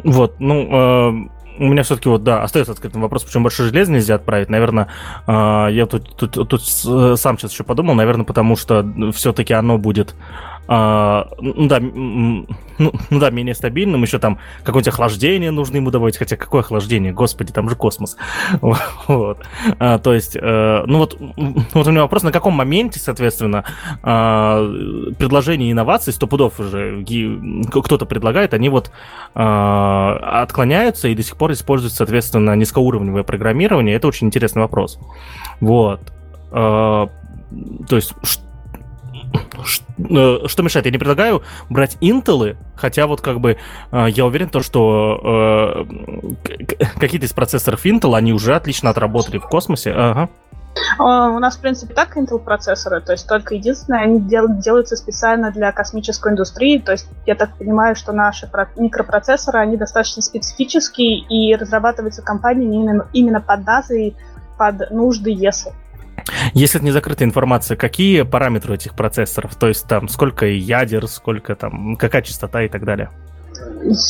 [0.03, 1.27] Вот, ну, э,
[1.59, 4.49] у меня все-таки вот, да, остается открытым вопрос, почему больше железа нельзя отправить.
[4.49, 4.89] Наверное,
[5.25, 10.13] э, я тут, тут, тут сам сейчас еще подумал, наверное, потому что все-таки оно будет
[10.67, 12.45] а, ну да, ну,
[12.77, 17.53] ну да, менее стабильным, еще там какое-нибудь охлаждение нужно ему добавить, хотя какое охлаждение, господи,
[17.53, 18.17] там же космос.
[19.07, 19.45] вот.
[19.79, 23.63] А, то есть, э, ну вот, вот у меня вопрос, на каком моменте, соответственно,
[24.03, 27.03] э, предложения инноваций, сто пудов уже
[27.71, 28.91] кто-то предлагает, они вот
[29.35, 34.99] э, отклоняются и до сих пор используют, соответственно, низкоуровневое программирование, это очень интересный вопрос.
[35.61, 36.01] Вот.
[36.51, 37.07] Э,
[37.87, 38.46] то есть, Э,
[40.47, 40.85] что мешает?
[40.85, 43.57] Я не предлагаю брать интелы, хотя вот как бы
[43.91, 45.85] э, я уверен, то, что
[46.45, 49.91] э, какие-то из процессоров Intel, они уже отлично отработали в космосе.
[49.91, 50.29] Ага.
[50.99, 55.51] У нас, в принципе, так Intel процессоры, то есть только единственное, они дел, делаются специально
[55.51, 61.55] для космической индустрии, то есть я так понимаю, что наши микропроцессоры, они достаточно специфические и
[61.55, 64.13] разрабатываются компаниями именно, именно под НАСА и
[64.57, 65.73] под нужды ЕСА.
[66.53, 69.55] Если это не закрытая информация, какие параметры этих процессоров?
[69.55, 73.09] То есть там сколько ядер, сколько там, какая частота и так далее?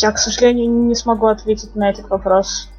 [0.01, 2.69] Я, к сожалению, не смогу ответить на этот вопрос.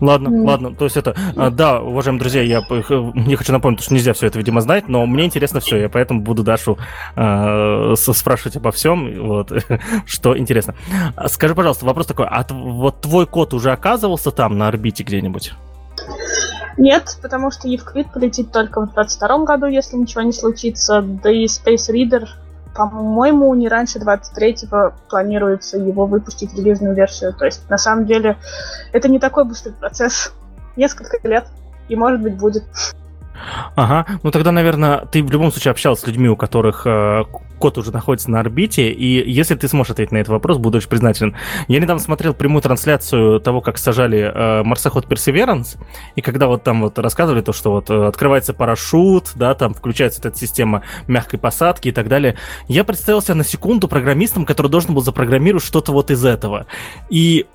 [0.00, 0.44] Ладно, mm.
[0.44, 4.26] ладно, то есть это, а, да, уважаемые друзья, я, я хочу напомнить, что нельзя все
[4.26, 6.76] это, видимо, знать, но мне интересно все, я поэтому буду Дашу
[7.14, 9.52] э, спрашивать обо всем, вот,
[10.06, 10.74] что интересно.
[11.28, 15.52] Скажи, пожалуйста, вопрос такой, а вот твой код уже оказывался там на орбите где-нибудь?
[16.76, 21.00] Нет, потому что Евклид полетит только в 22 году, если ничего не случится.
[21.02, 22.26] Да и Space Reader,
[22.74, 27.32] по-моему, не раньше 23-го планируется его выпустить релизную версию.
[27.32, 28.36] То есть, на самом деле,
[28.92, 30.34] это не такой быстрый процесс.
[30.76, 31.46] Несколько лет.
[31.88, 32.64] И, может быть, будет.
[33.74, 37.24] Ага, ну тогда, наверное, ты в любом случае общался с людьми, у которых э,
[37.58, 40.88] код уже находится на орбите, и если ты сможешь ответить на этот вопрос, буду очень
[40.88, 41.36] признателен.
[41.68, 45.78] Я недавно смотрел прямую трансляцию того, как сажали э, марсоход Perseverance,
[46.14, 50.20] и когда вот там вот рассказывали то, что вот э, открывается парашют, да, там включается
[50.26, 52.36] эта система мягкой посадки и так далее,
[52.68, 56.66] я представился на секунду программистом, который должен был запрограммировать что-то вот из этого.
[57.08, 57.46] И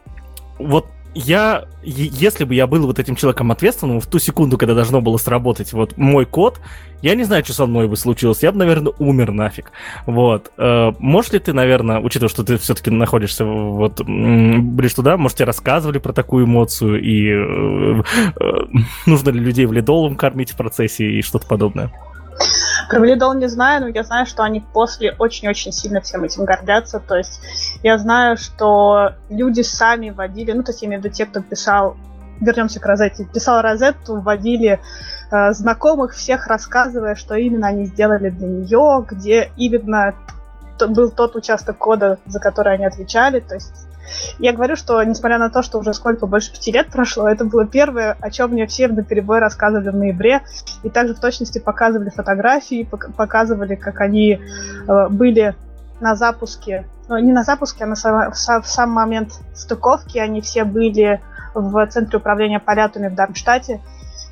[0.60, 5.02] вот я, если бы я был вот этим человеком ответственным в ту секунду, когда должно
[5.02, 6.62] было сработать вот мой код,
[7.02, 8.44] я не знаю, что со мной бы случилось.
[8.44, 9.72] Я бы, наверное, умер нафиг.
[10.06, 10.52] Вот.
[10.58, 15.46] Э, можешь ли ты, наверное, учитывая, что ты все-таки находишься вот ближе туда, может, тебе
[15.48, 18.04] рассказывали про такую эмоцию и э,
[18.40, 18.44] э,
[19.06, 21.92] нужно ли людей в ледолом кормить в процессе и что-то подобное?
[22.90, 27.00] Про Валидол не знаю, но я знаю, что они после очень-очень сильно всем этим гордятся.
[27.00, 27.40] То есть
[27.84, 31.42] я знаю, что люди сами вводили, ну, то есть я имею в виду те, кто
[31.42, 31.96] писал
[32.42, 33.26] вернемся к Розетте.
[33.26, 34.80] Писал Розетту, вводили
[35.32, 40.16] э, знакомых, всех рассказывая, что именно они сделали для нее, где именно
[40.80, 43.40] был тот участок кода, за который они отвечали.
[43.40, 43.88] То есть
[44.40, 47.66] я говорю, что несмотря на то, что уже сколько, больше пяти лет прошло, это было
[47.66, 50.42] первое, о чем мне все на перебой рассказывали в ноябре,
[50.84, 54.40] и также в точности показывали фотографии, показывали, как они
[54.88, 55.56] э, были
[56.00, 60.64] на запуске, ну, не на запуске, а на сам, в сам момент стыковки, они все
[60.64, 61.22] были
[61.54, 63.82] в Центре управления полетами в Дармштадте,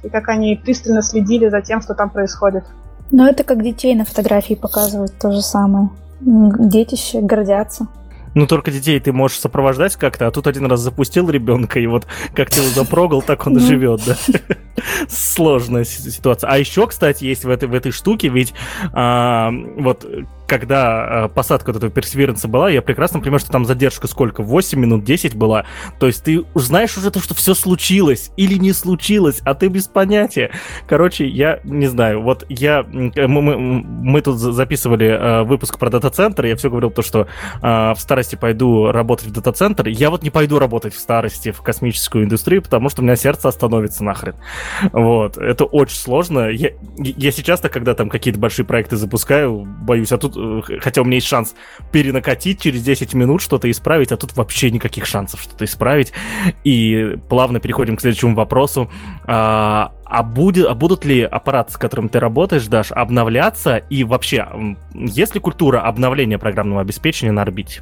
[0.03, 2.63] и как они пристально следили за тем, что там происходит.
[3.11, 5.89] Но это как детей на фотографии показывают то же самое.
[6.21, 7.87] Детище гордятся.
[8.35, 12.05] Ну, только детей ты можешь сопровождать как-то, а тут один раз запустил ребенка, и вот
[12.35, 14.15] как ты его запрогал, так он и живет, да.
[15.09, 16.49] Сложная ситуация.
[16.49, 18.53] А еще, кстати, есть в этой, в этой штуке, ведь
[18.93, 20.05] а, вот
[20.49, 24.43] когда э, посадка этого персеверанса была, я прекрасно понимаю, что там задержка сколько?
[24.43, 25.65] 8 минут, 10 была.
[25.99, 29.87] То есть ты знаешь уже то, что все случилось или не случилось, а ты без
[29.87, 30.51] понятия.
[30.87, 32.21] Короче, я не знаю.
[32.21, 32.83] Вот я...
[32.83, 37.27] Мы, мы, мы тут записывали э, выпуск про дата-центр, я все говорил то, что
[37.61, 39.87] э, в старости пойду работать в дата-центр.
[39.87, 43.47] Я вот не пойду работать в старости в космическую индустрию, потому что у меня сердце
[43.47, 44.35] остановится нахрен.
[44.91, 45.37] Вот.
[45.37, 46.49] Это очень сложно.
[46.49, 50.11] Я, я сейчас-то, когда там какие-то большие проекты запускаю, боюсь.
[50.11, 50.38] А тут, э,
[50.81, 51.55] хотя у меня есть шанс
[51.91, 56.13] перенакатить через 10 минут, что-то исправить, а тут вообще никаких шансов что-то исправить.
[56.63, 58.89] И плавно переходим к следующему вопросу.
[59.25, 63.77] А, а, будет, а будут ли аппараты, с которым ты работаешь, Даш, обновляться?
[63.77, 64.47] И вообще,
[64.93, 67.81] есть ли культура обновления программного обеспечения на орбите?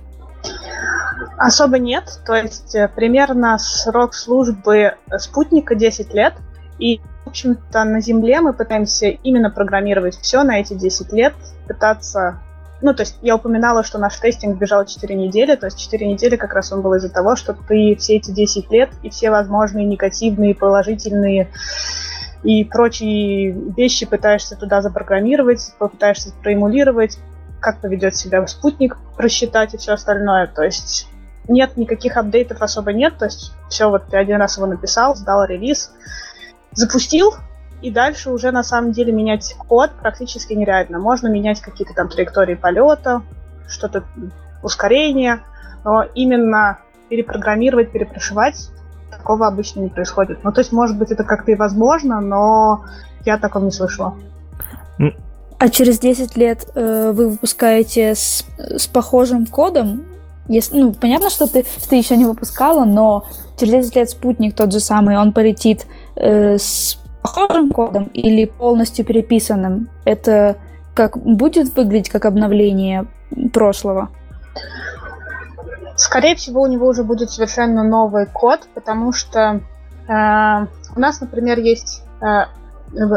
[1.38, 2.20] Особо нет.
[2.26, 6.34] То есть э, примерно срок службы спутника 10 лет.
[6.80, 11.34] И, в общем-то, на Земле мы пытаемся именно программировать все на эти 10 лет,
[11.68, 12.40] пытаться
[12.82, 16.36] ну, то есть я упоминала, что наш тестинг бежал 4 недели, то есть 4 недели
[16.36, 19.86] как раз он был из-за того, что ты все эти 10 лет и все возможные
[19.86, 21.50] негативные, положительные
[22.44, 27.18] и прочие вещи пытаешься туда запрограммировать, попытаешься проэмулировать,
[27.60, 30.48] как поведет себя спутник, просчитать и все остальное.
[30.48, 31.08] То есть
[31.48, 35.46] нет никаких апдейтов особо нет, то есть все, вот ты один раз его написал, сдал
[35.46, 35.92] релиз,
[36.74, 37.34] запустил,
[37.82, 41.00] и дальше уже на самом деле менять код практически нереально.
[41.00, 43.22] Можно менять какие-то там траектории полета,
[43.68, 44.04] что-то
[44.64, 45.42] ускорение,
[45.84, 48.70] но именно перепрограммировать, перепрошивать
[49.12, 50.44] такого обычно не происходит.
[50.44, 52.86] Ну, то есть, может быть, это как-то и возможно, но
[53.26, 54.16] я о таком не слышала.
[55.60, 60.06] А через 10 лет э, вы выпускаете с, с похожим кодом?
[60.48, 63.26] Если, ну, понятно, что ты, ты еще не выпускала, но
[63.60, 69.06] через 10 лет спутник тот же самый, он полетит э, с похожим кодом или полностью
[69.06, 69.90] переписанным?
[70.06, 70.58] Это
[70.94, 73.06] как будет выглядеть как обновление
[73.54, 74.10] прошлого?
[75.96, 79.62] Скорее всего, у него уже будет совершенно новый код, потому что
[80.08, 82.46] э, у нас, например, есть э,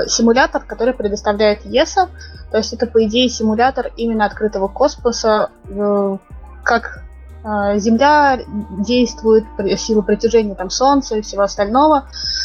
[0.09, 2.09] симулятор, который предоставляет ESA,
[2.51, 6.17] то есть это, по идее, симулятор именно открытого космоса, э,
[6.65, 7.03] как
[7.43, 8.39] Земля
[8.79, 9.45] действует
[9.79, 12.05] силу притяжения там, Солнца и всего остального.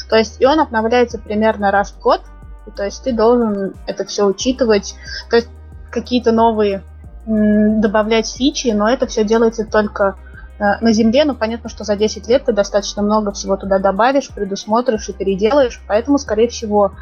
[0.09, 2.21] То есть и он обновляется примерно раз в год.
[2.65, 4.95] И, то есть ты должен это все учитывать.
[5.29, 5.49] То есть
[5.91, 6.83] какие-то новые
[7.25, 10.15] добавлять фичи, но это все делается только
[10.59, 11.25] э, на Земле.
[11.25, 15.81] Но понятно, что за 10 лет ты достаточно много всего туда добавишь, предусмотришь и переделаешь.
[15.87, 16.93] Поэтому, скорее всего,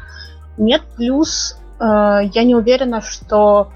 [0.56, 0.82] нет.
[0.96, 3.70] Плюс э, я не уверена, что,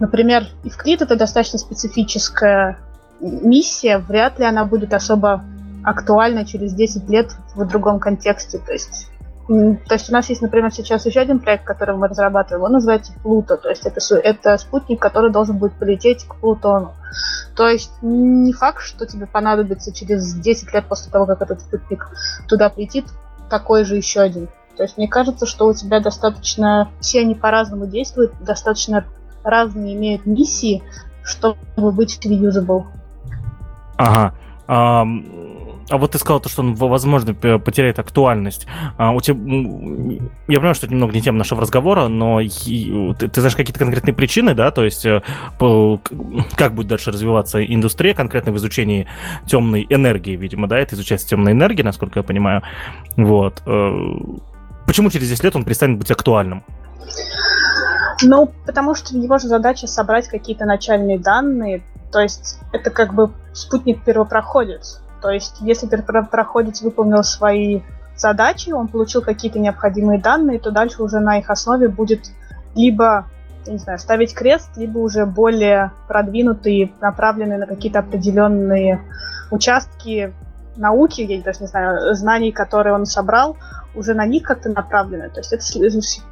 [0.00, 2.78] например, Ивклит это достаточно специфическая
[3.20, 5.44] миссия, вряд ли она будет особо
[5.84, 8.58] актуальна через 10 лет в другом контексте.
[8.58, 9.08] То есть,
[9.46, 13.12] то есть у нас есть, например, сейчас еще один проект, который мы разрабатываем, он называется
[13.22, 13.56] Плуто.
[13.56, 16.92] То есть это, это спутник, который должен будет полететь к Плутону.
[17.56, 22.08] То есть не факт, что тебе понадобится через 10 лет после того, как этот спутник
[22.46, 23.06] туда полетит,
[23.48, 24.48] такой же еще один.
[24.76, 29.04] То есть мне кажется, что у тебя достаточно, все они по-разному действуют, достаточно
[29.42, 30.82] разные имеют миссии,
[31.24, 31.56] чтобы
[31.92, 32.84] быть reusable.
[33.98, 34.34] Ага.
[34.68, 35.06] А,
[35.90, 38.66] а вот ты сказал то, что он, возможно, потеряет актуальность.
[38.96, 39.38] А, у тебя,
[40.46, 44.14] я понимаю, что это немного не тема нашего разговора, но ты, ты знаешь какие-то конкретные
[44.14, 44.70] причины, да?
[44.70, 45.22] То есть э,
[46.56, 49.06] как будет дальше развиваться индустрия конкретно в изучении
[49.46, 50.78] темной энергии, видимо, да?
[50.78, 52.62] Это изучается темная энергия, насколько я понимаю.
[53.16, 53.62] Вот.
[53.66, 53.90] Э,
[54.86, 56.62] почему через 10 лет он перестанет быть актуальным?
[58.22, 61.82] Ну, потому что его же задача собрать какие-то начальные данные,
[62.12, 65.00] то есть это как бы спутник первопроходец.
[65.20, 67.82] То есть если первопроходец выполнил свои
[68.16, 72.30] задачи, он получил какие-то необходимые данные, то дальше уже на их основе будет
[72.74, 73.26] либо
[73.66, 79.02] не знаю, ставить крест, либо уже более продвинутые, направленные на какие-то определенные
[79.50, 80.32] участки
[80.76, 83.56] науки, я даже не знаю, знаний, которые он собрал,
[83.94, 85.28] уже на них как-то направлены.
[85.28, 85.64] То есть это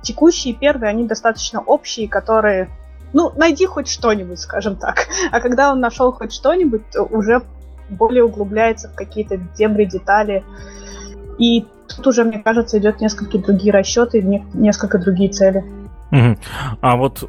[0.03, 2.71] текущие первые, они достаточно общие, которые
[3.13, 5.09] ну, найди хоть что-нибудь, скажем так.
[5.31, 7.43] А когда он нашел хоть что-нибудь, уже
[7.89, 10.45] более углубляется в какие-то дебри, детали.
[11.39, 14.23] И тут уже, мне кажется, идет несколько другие расчеты,
[14.55, 15.65] несколько другие цели.
[16.81, 17.29] А вот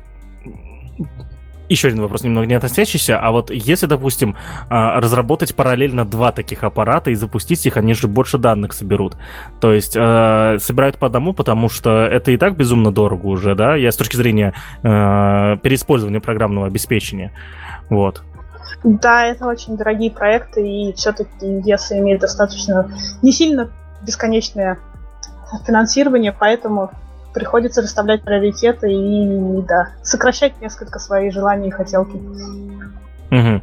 [1.69, 3.19] еще один вопрос, немного не относящийся.
[3.19, 4.35] А вот если, допустим,
[4.69, 9.15] а, разработать параллельно два таких аппарата и запустить их, они же больше данных соберут.
[9.59, 13.75] То есть э, собирают по одному, потому что это и так безумно дорого уже, да?
[13.75, 14.53] Я с точки зрения
[14.83, 17.33] э, переиспользования программного обеспечения.
[17.89, 18.23] Вот.
[18.83, 22.91] Да, это очень дорогие проекты, и все-таки если имеет достаточно
[23.21, 23.71] не сильно
[24.05, 24.77] бесконечное
[25.65, 26.91] финансирование, поэтому
[27.33, 32.19] приходится расставлять приоритеты и, да, сокращать несколько свои желания и хотелки.
[33.29, 33.61] Угу.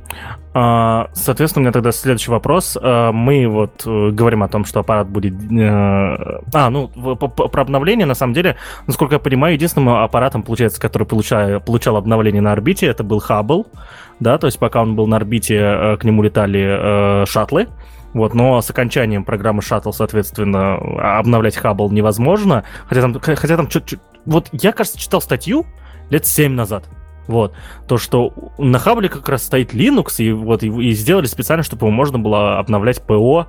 [1.14, 2.76] Соответственно, у меня тогда следующий вопрос.
[2.80, 5.34] А, мы вот э, говорим о том, что аппарат будет...
[5.50, 8.56] Э, а, ну, про обновление, на самом деле,
[8.86, 13.66] насколько я понимаю, единственным аппаратом, получается, который получал, получал обновление на орбите, это был Хаббл,
[14.20, 17.68] да, то есть пока он был на орбите, э, к нему летали шаттлы,
[18.14, 20.76] вот, но с окончанием программы Shuttle, соответственно,
[21.18, 22.64] обновлять Хаббл невозможно.
[22.86, 24.00] Хотя там, хотя там чуть-чуть...
[24.24, 25.66] Вот я, кажется, читал статью
[26.10, 26.84] лет 7 назад.
[27.26, 27.54] Вот.
[27.88, 31.86] То, что на Хаббле как раз стоит Linux, и вот и, и сделали специально, чтобы
[31.86, 33.48] его можно было обновлять ПО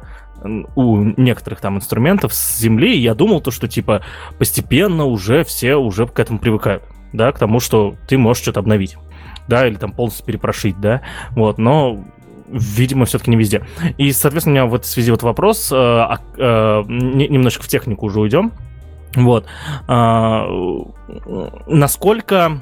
[0.76, 2.96] у некоторых там инструментов с земли.
[2.96, 4.02] И я думал, то, что типа
[4.38, 6.84] постепенно уже все уже к этому привыкают.
[7.14, 8.98] Да, к тому, что ты можешь что-то обновить.
[9.48, 11.02] Да, или там полностью перепрошить, да.
[11.32, 12.04] Вот, но
[12.48, 13.66] видимо, все-таки не везде.
[13.98, 18.20] И, соответственно, у меня в этой связи вот вопрос, э, э, немножко в технику уже
[18.20, 18.52] уйдем.
[19.16, 19.46] Вот.
[19.88, 20.46] Э,
[21.68, 22.62] насколько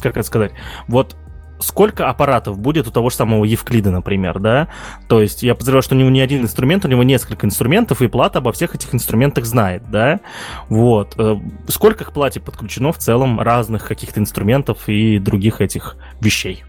[0.00, 0.52] как это сказать,
[0.88, 1.16] вот
[1.60, 4.68] сколько аппаратов будет у того же самого Евклида, например, да?
[5.08, 8.08] То есть я подозреваю, что у него не один инструмент, у него несколько инструментов, и
[8.08, 10.20] плата обо всех этих инструментах знает, да?
[10.68, 11.14] Вот.
[11.18, 11.36] Э,
[11.68, 16.64] сколько к плате подключено в целом разных каких-то инструментов и других этих вещей?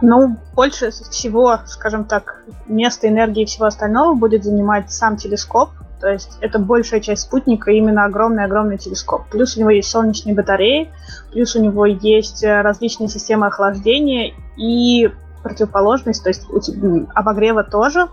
[0.00, 6.08] Ну, больше всего, скажем так, место энергии и всего остального будет занимать сам телескоп, то
[6.08, 9.28] есть это большая часть спутника, именно огромный-огромный телескоп.
[9.30, 10.90] Плюс у него есть солнечные батареи,
[11.30, 15.12] плюс у него есть э, различные системы охлаждения и
[15.44, 16.44] противоположность, то есть
[17.14, 18.08] обогрева тоже.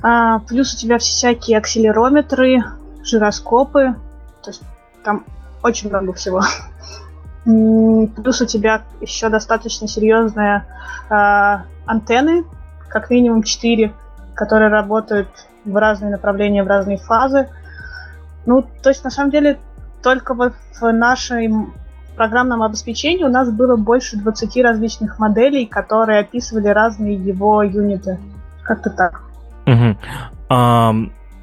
[0.00, 2.62] А, плюс у тебя всякие акселерометры,
[3.02, 3.96] жироскопы,
[4.42, 4.62] то есть
[5.04, 5.24] там
[5.62, 6.42] очень много всего.
[7.44, 10.64] Плюс у тебя еще достаточно серьезные
[11.10, 12.44] э, антенны,
[12.88, 13.92] как минимум 4,
[14.34, 15.28] которые работают
[15.64, 17.48] в разные направления, в разные фазы.
[18.46, 19.58] Ну, то есть, на самом деле,
[20.02, 21.74] только вот в нашем
[22.16, 28.18] программном обеспечении у нас было больше 20 различных моделей, которые описывали разные его юниты.
[28.62, 29.22] Как-то так.
[29.66, 29.96] Угу.
[30.50, 30.94] А,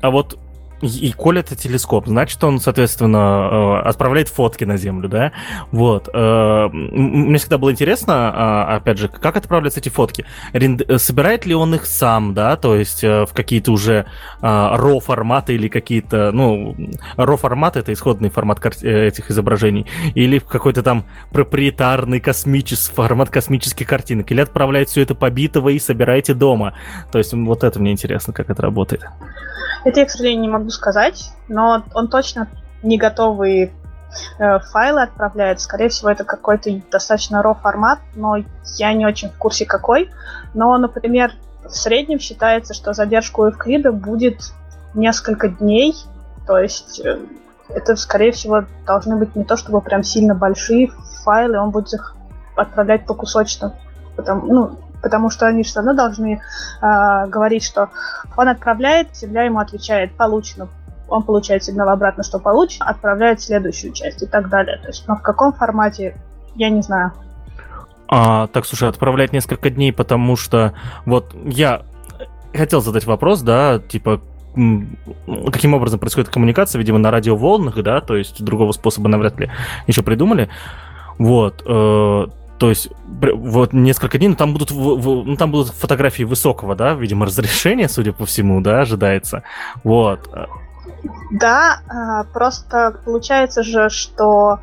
[0.01, 0.37] а вот
[0.81, 5.31] и, коль это телескоп, значит, он, соответственно, э, отправляет фотки на Землю, да?
[5.71, 6.09] Вот.
[6.13, 10.25] Э, мне всегда было интересно, а, опять же, как отправляются эти фотки?
[10.53, 12.55] Э, собирает ли он их сам, да?
[12.55, 14.05] То есть в какие-то уже
[14.41, 16.75] RAW форматы или какие-то, ну,
[17.17, 23.87] RAW форматы это исходный формат этих изображений, или в какой-то там проприетарный космический формат космических
[23.87, 26.75] картинок, или отправляет все это побитого и собираете дома.
[27.11, 29.03] То есть вот это мне интересно, как это работает.
[29.85, 32.47] Это я, к сожалению, не могу сказать, но он точно
[32.83, 33.71] не готовые
[34.39, 35.59] э, файлы отправляет.
[35.59, 38.37] Скорее всего, это какой-то достаточно RAW формат, но
[38.77, 40.09] я не очень в курсе какой.
[40.53, 44.53] Но, например, в среднем считается, что задержка у Евклида будет
[44.93, 45.95] несколько дней.
[46.47, 47.19] То есть э,
[47.69, 50.91] это, скорее всего, должны быть не то чтобы прям сильно большие
[51.23, 52.15] файлы, он будет их
[52.55, 53.75] отправлять по кусочно.
[54.15, 56.41] Потому, ну, потому что они все равно должны
[56.81, 57.89] э, говорить, что
[58.37, 60.67] он отправляет, Земля ему отвечает получено,
[61.07, 64.77] он получает сигнал обратно, что получено, отправляет следующую часть и так далее.
[64.77, 66.15] То есть, но в каком формате,
[66.55, 67.13] я не знаю.
[68.07, 70.73] А, так, слушай, отправлять несколько дней, потому что
[71.05, 71.83] вот я
[72.53, 74.21] хотел задать вопрос, да, типа,
[75.51, 79.51] каким образом происходит коммуникация, видимо, на радиоволнах, да, то есть другого способа навряд ли
[79.87, 80.49] еще придумали.
[81.19, 82.27] Вот, э,
[82.59, 87.25] то есть вот несколько дней, ну там будут, ну, там будут фотографии высокого, да, видимо,
[87.25, 89.43] разрешения, судя по всему, да, ожидается.
[89.83, 90.29] Вот.
[91.31, 94.59] Да, а, просто получается же, что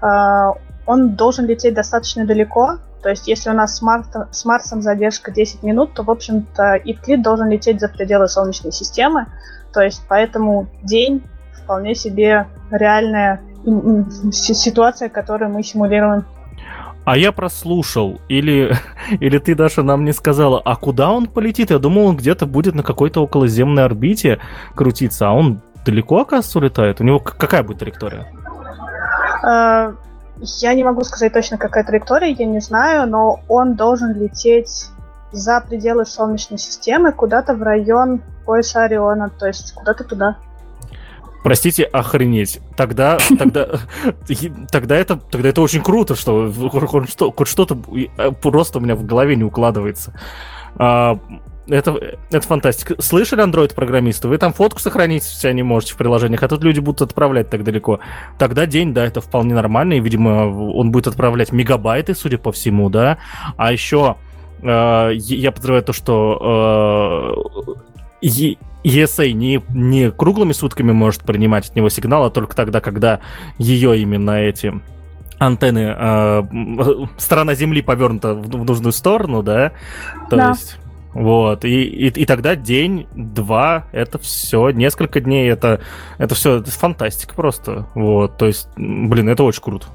[0.00, 0.54] а,
[0.86, 2.78] он должен лететь достаточно далеко.
[3.02, 6.80] То есть, если у нас с, Марта, с Марсом задержка 10 минут, то, в общем-то,
[6.84, 9.26] Ивклид должен лететь за пределы Солнечной системы.
[9.72, 11.22] То есть, поэтому день
[11.62, 13.40] вполне себе реальная
[14.32, 16.24] ситуация, которую мы симулируем
[17.06, 18.76] а я прослушал, или,
[19.20, 21.70] или ты, Даша, нам не сказала, а куда он полетит?
[21.70, 24.40] Я думал, он где-то будет на какой-то околоземной орбите
[24.74, 27.00] крутиться, а он далеко, оказывается, улетает?
[27.00, 28.26] У него какая будет траектория?
[29.44, 29.94] А,
[30.40, 34.90] я не могу сказать точно, какая траектория, я не знаю, но он должен лететь
[35.30, 40.38] за пределы Солнечной системы, куда-то в район пояса Ориона, то есть куда-то туда.
[41.46, 42.58] Простите, охренеть.
[42.76, 43.68] Тогда, тогда,
[44.72, 47.78] тогда это, тогда это очень круто, что хоть что-то
[48.18, 50.12] э, просто у меня в голове не укладывается.
[50.74, 51.20] А,
[51.68, 53.00] это, это фантастика.
[53.00, 54.26] Слышали, андроид-программисты?
[54.26, 57.62] Вы там фотку сохранить себя не можете в приложениях, а тут люди будут отправлять так
[57.62, 58.00] далеко.
[58.38, 62.90] Тогда день, да, это вполне нормально, и, видимо, он будет отправлять мегабайты, судя по всему,
[62.90, 63.18] да.
[63.56, 64.16] А еще
[64.62, 67.36] э, я подозреваю то, что
[68.20, 68.56] э,
[68.86, 73.20] ESA не, не круглыми сутками может принимать от него сигнал, а только тогда, когда
[73.58, 74.72] ее именно эти
[75.38, 76.42] антенны, э,
[77.18, 79.72] сторона Земли повернута в, в нужную сторону, да?
[80.30, 80.48] То да.
[80.50, 80.78] есть...
[81.12, 85.80] Вот, и, и, и тогда день, два, это все, несколько дней, это,
[86.18, 87.86] это все это фантастика просто.
[87.94, 89.86] Вот, то есть, блин, это очень круто.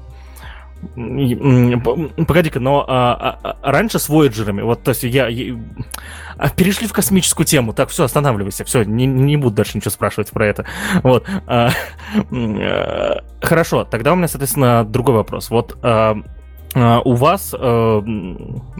[2.26, 5.56] Погоди-ка, но а, а, а, раньше с Voyager'ами, вот, то есть я, я...
[6.36, 10.30] А, перешли в космическую тему, так, все, останавливайся, все, не, не буду дальше ничего спрашивать
[10.30, 10.66] про это.
[11.02, 11.28] Вот.
[11.46, 11.70] А,
[12.30, 15.50] а, хорошо, тогда у меня, соответственно, другой вопрос.
[15.50, 16.16] Вот а,
[16.74, 18.02] у вас а,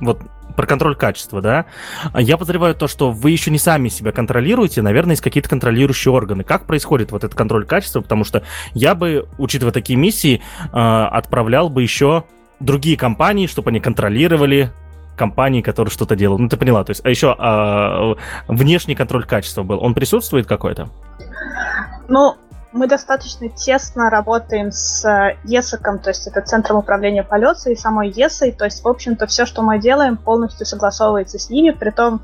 [0.01, 0.21] вот
[0.57, 1.67] про контроль качества, да,
[2.15, 6.45] я подозреваю то, что вы еще не сами себя контролируете, наверное, есть какие-то контролирующие органы.
[6.45, 8.01] Как происходит вот этот контроль качества?
[8.01, 8.43] Потому что
[8.75, 10.43] я бы, учитывая такие миссии,
[10.73, 12.25] а, отправлял бы еще
[12.61, 14.73] другие компании, чтобы они контролировали
[15.17, 16.41] компании, которые что-то делают.
[16.41, 16.85] Ну, ты поняла.
[16.85, 18.15] То есть, а еще а,
[18.49, 19.83] внешний контроль качества был.
[19.83, 20.89] Он присутствует какой-то?
[22.09, 22.37] Ну,
[22.73, 28.53] мы достаточно тесно работаем с ЕСОКом, то есть это Центром управления полета и самой ЕСой,
[28.53, 32.23] то есть, в общем-то, все, что мы делаем, полностью согласовывается с ними, притом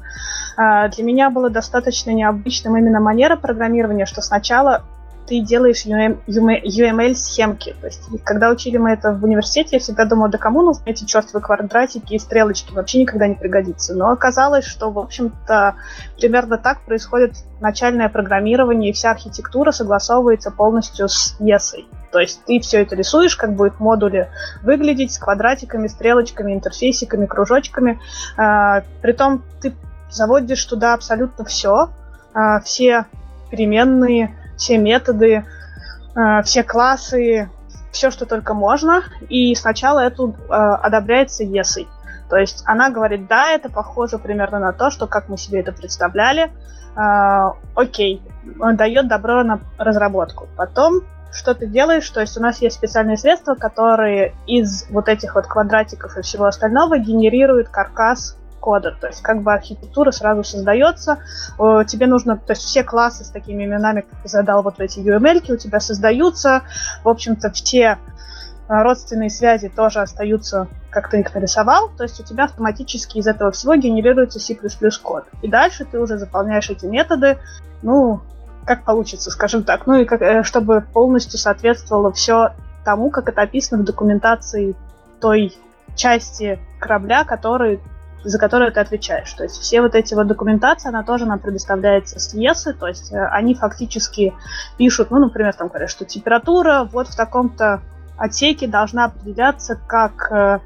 [0.57, 4.85] а, для меня было достаточно необычным именно манера программирования, что сначала
[5.29, 7.77] ты делаешь UML-схемки.
[7.81, 11.05] То есть, когда учили мы это в университете, я всегда думала, да кому нужны эти
[11.05, 13.95] чертовы квадратики и стрелочки, вообще никогда не пригодится.
[13.95, 15.77] Но оказалось, что, в общем-то,
[16.17, 21.85] примерно так происходит начальное программирование, и вся архитектура согласовывается полностью с ESA.
[22.11, 24.31] То есть ты все это рисуешь, как будет модули
[24.63, 28.01] выглядеть с квадратиками, стрелочками, интерфейсиками, кружочками.
[28.39, 29.75] А, притом ты
[30.11, 31.91] заводишь туда абсолютно все,
[32.33, 33.05] а, все
[33.51, 35.47] переменные, все методы,
[36.15, 37.49] э, все классы,
[37.91, 39.03] все, что только можно.
[39.31, 41.87] И сначала это э, одобряется ESA.
[42.29, 45.73] То есть она говорит, да, это похоже примерно на то, что как мы себе это
[45.73, 46.53] представляли.
[46.97, 50.49] Э, окей, дает добро на разработку.
[50.57, 52.09] Потом что ты делаешь?
[52.09, 56.47] То есть у нас есть специальные средства, которые из вот этих вот квадратиков и всего
[56.47, 61.19] остального генерируют каркас кода, то есть как бы архитектура сразу создается,
[61.59, 65.53] тебе нужно, то есть все классы с такими именами, как ты задал вот эти UML,
[65.53, 66.63] у тебя создаются,
[67.03, 67.97] в общем-то все э,
[68.69, 73.51] родственные связи тоже остаются, как ты их нарисовал, то есть у тебя автоматически из этого
[73.51, 74.57] всего генерируется C++
[75.03, 75.25] код.
[75.43, 77.39] И дальше ты уже заполняешь эти методы,
[77.83, 78.21] ну,
[78.65, 82.53] как получится, скажем так, ну и как, э, чтобы полностью соответствовало все
[82.85, 84.75] тому, как это описано в документации
[85.21, 85.57] той
[85.95, 87.81] части корабля, который
[88.25, 89.33] за которые ты отвечаешь.
[89.33, 93.13] То есть все вот эти вот документации, она тоже нам предоставляется с ЕСы, то есть
[93.13, 94.35] э, они фактически
[94.77, 97.81] пишут, ну, например, там говорят, что температура вот в таком-то
[98.17, 100.59] отсеке должна определяться как э,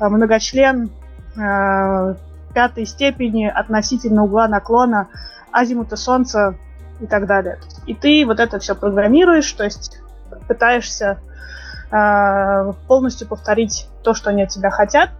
[0.00, 0.90] многочлен
[1.36, 2.14] э,
[2.54, 5.08] пятой степени относительно угла наклона
[5.52, 6.56] азимута Солнца
[7.00, 7.58] и так далее.
[7.86, 9.98] И ты вот это все программируешь, то есть
[10.46, 11.18] пытаешься
[12.86, 15.10] полностью повторить то, что они от тебя хотят.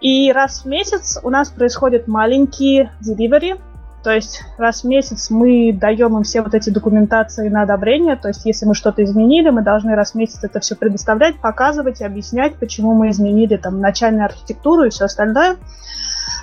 [0.00, 3.60] И раз в месяц у нас происходят маленькие delivery,
[4.02, 8.28] то есть раз в месяц мы даем им все вот эти документации на одобрение, то
[8.28, 12.04] есть если мы что-то изменили, мы должны раз в месяц это все предоставлять, показывать и
[12.04, 15.56] объяснять, почему мы изменили там начальную архитектуру и все остальное.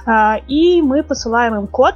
[0.05, 1.95] А, и мы посылаем им код,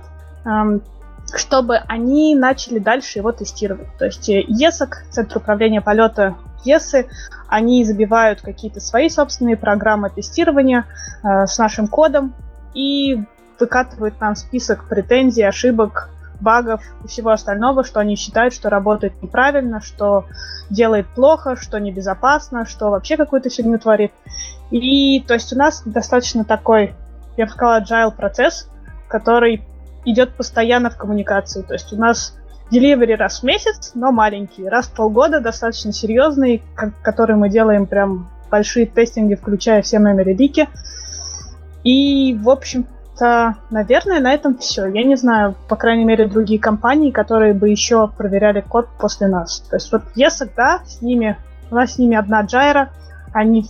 [1.33, 3.87] чтобы они начали дальше его тестировать.
[3.97, 6.35] То есть ESOC, Центр управления полета
[6.65, 7.07] ESI,
[7.51, 10.85] они забивают какие-то свои собственные программы тестирования
[11.21, 12.33] э, с нашим кодом
[12.73, 13.21] и
[13.59, 19.81] выкатывают нам список претензий, ошибок, багов и всего остального, что они считают, что работает неправильно,
[19.81, 20.25] что
[20.69, 24.13] делает плохо, что небезопасно, что вообще какую-то фигню творит.
[24.71, 26.95] И то есть у нас достаточно такой,
[27.35, 28.69] я бы сказала, agile процесс,
[29.09, 29.61] который
[30.05, 31.63] идет постоянно в коммуникации.
[31.63, 32.33] То есть у нас
[32.71, 34.67] Delivery раз в месяц, но маленький.
[34.67, 36.63] Раз в полгода достаточно серьезный,
[37.03, 40.69] который мы делаем прям большие тестинги, включая все memory лики.
[41.83, 44.85] И, в общем-то, наверное, на этом все.
[44.85, 49.61] Я не знаю, по крайней мере, другие компании, которые бы еще проверяли код после нас.
[49.61, 51.37] То есть вот ESOC, да, с ними,
[51.71, 52.89] у нас с ними одна Джайра,
[53.33, 53.65] они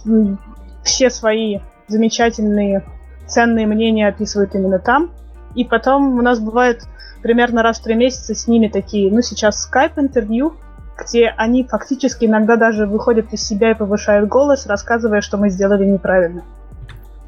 [0.83, 2.83] все свои замечательные,
[3.27, 5.11] ценные мнения описывают именно там.
[5.55, 6.83] И потом у нас бывает
[7.21, 10.55] примерно раз в три месяца с ними такие, ну, сейчас скайп-интервью,
[10.97, 15.85] где они фактически иногда даже выходят из себя и повышают голос, рассказывая, что мы сделали
[15.85, 16.43] неправильно.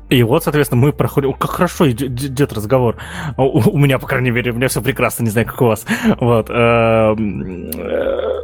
[0.10, 1.34] И вот, соответственно, мы проходим...
[1.34, 2.98] Как хорошо идет разговор.
[3.38, 5.86] У, у меня, по крайней мере, у меня все прекрасно, не знаю, как у вас.
[6.20, 6.50] Вот.
[6.50, 8.41] Эм, э,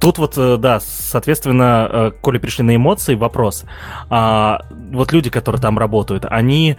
[0.00, 3.64] тут вот, э, да, соответственно, э, коли пришли на эмоции, вопрос.
[4.10, 6.78] А, вот люди, которые там работают, они,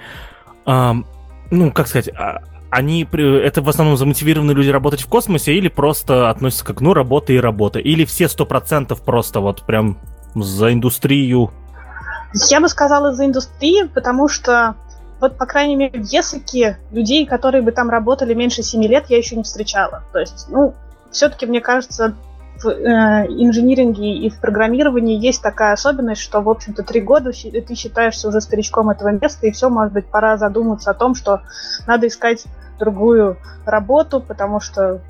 [0.66, 2.42] ну, как сказать, а,
[2.76, 7.32] они, это в основном замотивированные люди работать в космосе или просто относятся как, ну, работа
[7.32, 7.80] и работа?
[7.80, 9.98] Или все сто процентов просто вот прям
[10.36, 11.52] за индустрию?
[12.50, 14.76] Я бы сказала за индустрию, потому что
[15.22, 19.18] вот, по крайней мере, в Есаке людей, которые бы там работали меньше 7 лет, я
[19.18, 20.04] еще не встречала.
[20.12, 20.74] То есть, ну,
[21.12, 22.14] все-таки, мне кажется,
[22.62, 27.76] в э, инжиниринге и в программировании есть такая особенность, что, в общем-то, три года ты
[27.76, 31.42] считаешься уже старичком этого места, и все, может быть, пора задуматься о том, что
[31.88, 32.46] надо искать
[32.78, 35.02] другую работу, потому что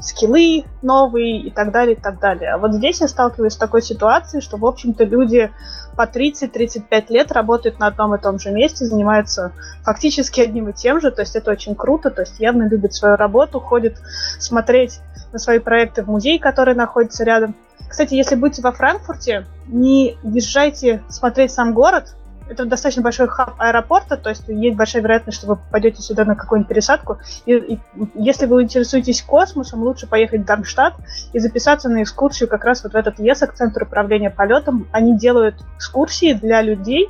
[0.00, 2.52] скиллы новые и так далее, и так далее.
[2.52, 5.50] А вот здесь я сталкиваюсь с такой ситуацией, что, в общем-то, люди
[5.96, 11.00] по 30-35 лет работают на одном и том же месте, занимаются фактически одним и тем
[11.00, 13.98] же, то есть это очень круто, то есть явно любят свою работу, ходят
[14.38, 15.00] смотреть
[15.32, 17.54] на свои проекты в музей, который находится рядом.
[17.88, 22.14] Кстати, если будете во Франкфурте, не езжайте смотреть сам город,
[22.50, 26.34] это достаточно большой хаб аэропорта, то есть есть большая вероятность, что вы попадете сюда на
[26.34, 27.18] какую-нибудь пересадку.
[27.46, 27.80] И, и
[28.14, 30.96] если вы интересуетесь космосом, лучше поехать в Дармштадт
[31.32, 34.88] и записаться на экскурсию как раз вот в этот ЕСАК, Центр управления полетом.
[34.90, 37.08] Они делают экскурсии для людей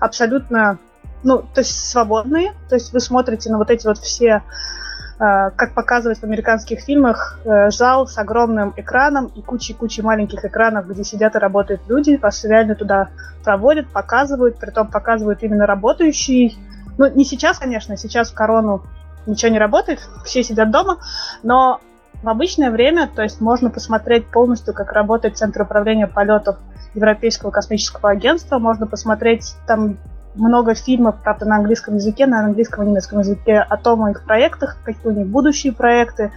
[0.00, 0.78] абсолютно,
[1.22, 2.54] ну, то есть свободные.
[2.70, 4.42] То есть вы смотрите на вот эти вот все
[5.18, 11.04] как показывают в американских фильмах, э, зал с огромным экраном и кучей-кучей маленьких экранов, где
[11.04, 13.10] сидят и работают люди, вас реально туда
[13.44, 16.58] проводят, показывают, притом показывают именно работающий.
[16.98, 18.82] Ну, не сейчас, конечно, сейчас в корону
[19.26, 20.98] ничего не работает, все сидят дома,
[21.42, 21.80] но
[22.22, 26.56] в обычное время, то есть можно посмотреть полностью, как работает Центр управления полетов
[26.94, 29.98] Европейского космического агентства, можно посмотреть там
[30.34, 34.24] много фильмов, правда, на английском языке, на английском и немецком языке о том, о их
[34.24, 36.32] проектах, какие у них будущие проекты,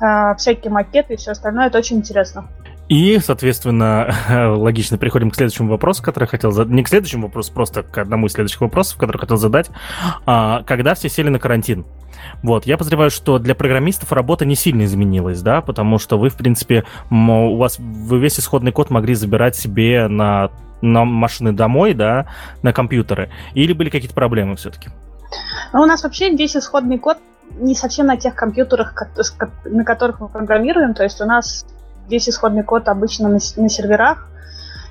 [0.00, 1.66] э, всякие макеты и все остальное.
[1.66, 2.46] Это очень интересно.
[2.90, 4.12] И, соответственно,
[4.56, 6.74] логично переходим к следующему вопросу, который я хотел задать.
[6.74, 9.70] Не к следующему вопросу, просто к одному из следующих вопросов, который хотел задать.
[10.26, 11.86] А, когда все сели на карантин?
[12.42, 16.36] Вот, я подозреваю, что для программистов работа не сильно изменилась, да, потому что вы, в
[16.36, 20.50] принципе, у вас вы весь исходный код могли забирать себе на
[20.82, 22.26] на машины домой, да,
[22.62, 23.30] на компьютеры?
[23.54, 24.90] Или были какие-то проблемы все-таки?
[25.72, 27.18] Ну, у нас вообще весь исходный код
[27.58, 28.94] не совсем на тех компьютерах,
[29.64, 30.94] на которых мы программируем.
[30.94, 31.66] То есть у нас
[32.08, 34.28] весь исходный код обычно на, серверах,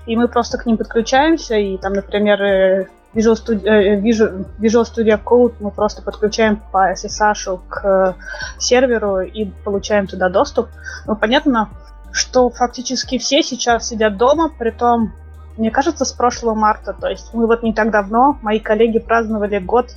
[0.06, 4.84] и мы просто к ним подключаемся, и там, например, э, Visual Studio, э, Visual, Visual
[4.84, 8.16] Studio Code мы просто подключаем по SSH к
[8.58, 10.70] серверу и получаем туда доступ.
[11.06, 11.70] Ну, понятно,
[12.12, 15.14] что фактически все сейчас сидят дома, при том
[15.60, 16.94] мне кажется, с прошлого марта.
[16.94, 19.92] То есть мы вот не так давно, мои коллеги праздновали год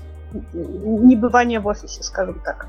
[0.52, 2.66] небывания в офисе, скажем так.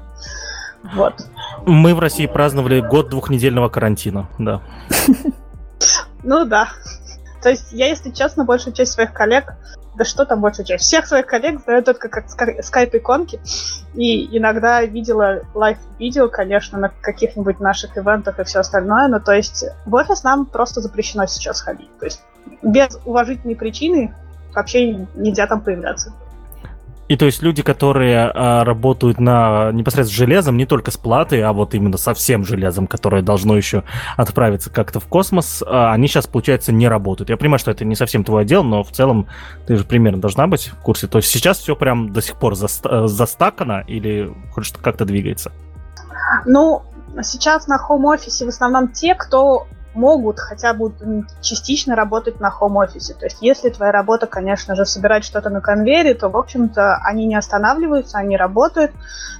[0.96, 1.26] Вот.
[1.66, 4.62] Мы в России праздновали год двухнедельного карантина, да.
[6.24, 6.70] Ну да.
[7.41, 9.54] То есть я, если честно, большую часть своих коллег,
[9.96, 13.39] да что там большую часть, всех своих коллег знаю только как скайп-иконки.
[13.94, 19.08] И иногда видела лайв-видео, конечно, на каких-нибудь наших ивентах и все остальное.
[19.08, 21.89] Но то есть в офис нам просто запрещено сейчас ходить.
[22.00, 22.22] То есть
[22.62, 24.14] без уважительной причины
[24.54, 26.14] вообще нельзя там появляться.
[27.10, 31.44] И то есть люди, которые а, работают на непосредственно с железом, не только с платой,
[31.44, 33.84] а вот именно со всем железом, которое должно еще
[34.16, 37.30] отправиться как-то в космос, а, они сейчас, получается, не работают.
[37.30, 39.28] Я понимаю, что это не совсем твой отдел, но в целом
[39.68, 41.08] ты же примерно должна быть в курсе.
[41.08, 45.52] То есть сейчас все прям до сих пор заста- застакано или хоть что как-то двигается?
[46.46, 46.84] Ну,
[47.22, 50.91] сейчас на хоум-офисе в основном те, кто могут хотя бы
[51.41, 53.14] частично работать на хом-офисе.
[53.14, 57.26] То есть если твоя работа, конечно же, собирать что-то на конвейере, то, в общем-то, они
[57.26, 58.91] не останавливаются, они работают,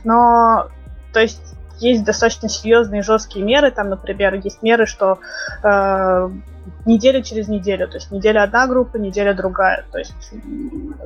[0.04, 0.70] но,
[1.12, 1.42] то есть,
[1.80, 5.20] есть достаточно серьезные жесткие меры, там, например, есть меры, что
[5.64, 6.30] э,
[6.86, 10.14] неделя через неделю, то есть неделя одна группа, неделя другая, то есть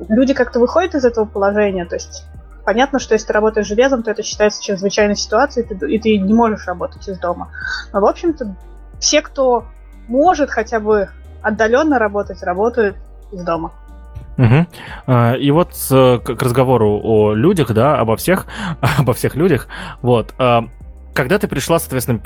[0.08, 2.26] люди как-то выходят из этого положения, то есть
[2.64, 6.18] понятно, что если ты работаешь железом, то это считается чрезвычайной ситуацией, и ты, и ты
[6.18, 7.50] не можешь работать из дома.
[7.94, 8.54] Но, в общем-то,
[8.98, 9.64] все, кто
[10.08, 11.08] может хотя бы
[11.42, 12.96] отдаленно работать, работают
[13.32, 13.72] из дома.
[14.38, 15.12] Угу.
[15.40, 18.46] И вот к разговору о людях, да, обо всех,
[18.98, 19.68] обо всех людях,
[20.00, 20.34] вот.
[20.38, 20.68] А,
[21.18, 22.20] когда ты пришла, соответственно,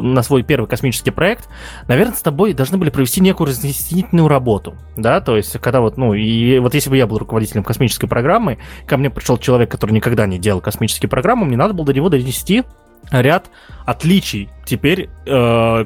[0.00, 1.46] на свой первый космический проект,
[1.88, 6.14] наверное, с тобой должны были провести некую разъяснительную работу, да, то есть, когда вот, ну,
[6.14, 10.26] и вот если бы я был руководителем космической программы, ко мне пришел человек, который никогда
[10.26, 12.64] не делал космические программы, мне надо было до него донести
[13.10, 13.50] ряд
[13.84, 14.50] отличий.
[14.64, 15.84] Теперь э,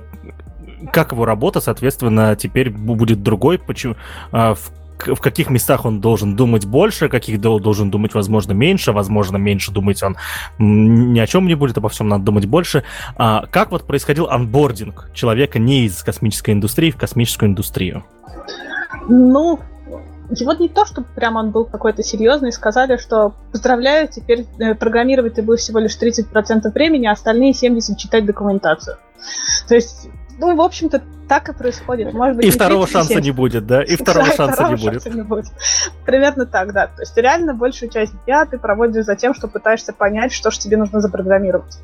[0.93, 3.97] как его работа, соответственно, теперь будет другой, почему,
[4.33, 9.37] э, в в каких местах он должен думать больше, каких должен думать, возможно, меньше, возможно,
[9.37, 10.17] меньше думать он
[10.59, 12.85] ни о чем не будет, обо всем надо думать больше.
[13.17, 18.05] А, как вот происходил анбординг человека не из космической индустрии в космическую индустрию?
[19.09, 19.61] Ну,
[20.31, 25.35] его не то, что прям он был какой-то серьезный, сказали, что поздравляю, теперь э, программировать
[25.35, 28.97] ты будешь всего лишь 30% времени, а остальные 70% читать документацию.
[29.69, 30.09] То есть,
[30.39, 32.13] ну, в общем-то, так и происходит.
[32.13, 33.83] Может быть, и второго шанса не будет, да?
[33.83, 35.15] И второго да, шанса второго не будет.
[35.15, 35.47] не будет.
[36.05, 36.87] Примерно так, да.
[36.87, 40.59] То есть реально большую часть дня ты проводишь за тем, что пытаешься понять, что же
[40.59, 41.79] тебе нужно запрограммировать.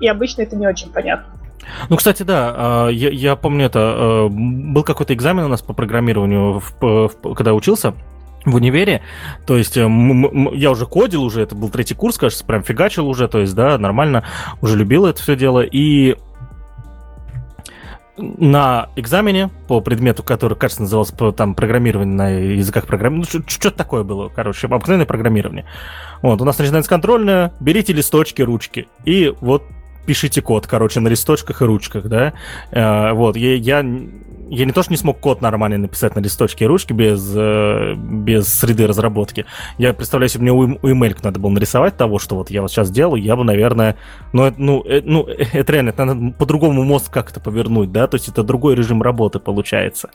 [0.00, 1.26] И обычно это не очень понятно.
[1.88, 3.80] Ну, кстати, да, а, я, я помню это.
[3.80, 7.94] А, был какой-то экзамен у нас по программированию, в, в, когда учился
[8.44, 9.02] в универе,
[9.46, 9.80] то есть э,
[10.52, 13.78] я уже кодил уже, это был третий курс, кажется, прям фигачил уже, то есть, да,
[13.78, 14.24] нормально,
[14.60, 16.16] уже любил это все дело, и
[18.16, 24.04] на экзамене по предмету, который, кажется, назывался там программирование на языках программирования, ну, что-то такое
[24.04, 25.64] было, короче, обыкновенное программирование.
[26.22, 29.64] Вот, у нас начинается контрольная, берите листочки, ручки, и вот
[30.06, 32.34] пишите код, короче, на листочках и ручках, да.
[32.70, 33.84] Э, вот, я, я,
[34.48, 37.94] я не то, что не смог код нормально написать на листочке и ручке без, э,
[37.96, 39.46] без среды разработки.
[39.78, 42.90] Я представляю себе, мне у, email надо было нарисовать того, что вот я вот сейчас
[42.90, 43.96] делаю, я бы, наверное,
[44.32, 48.28] ну, ну, э, ну это реально, это надо по-другому мозг как-то повернуть, да, то есть
[48.28, 50.10] это другой режим работы получается.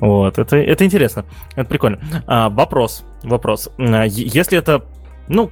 [0.00, 1.24] Вот, это, это интересно,
[1.56, 2.00] это прикольно.
[2.26, 3.70] А, вопрос, вопрос.
[3.78, 4.84] А, если это,
[5.28, 5.50] ну,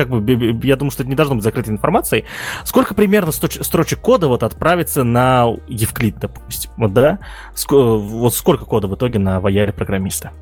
[0.00, 2.24] как бы, я думаю, что это не должно быть закрытой информацией.
[2.64, 6.70] Сколько примерно строчек кода вот отправится на Евклид, допустим?
[6.78, 7.18] Вот, да?
[7.68, 10.32] вот сколько кода в итоге на вояре программиста?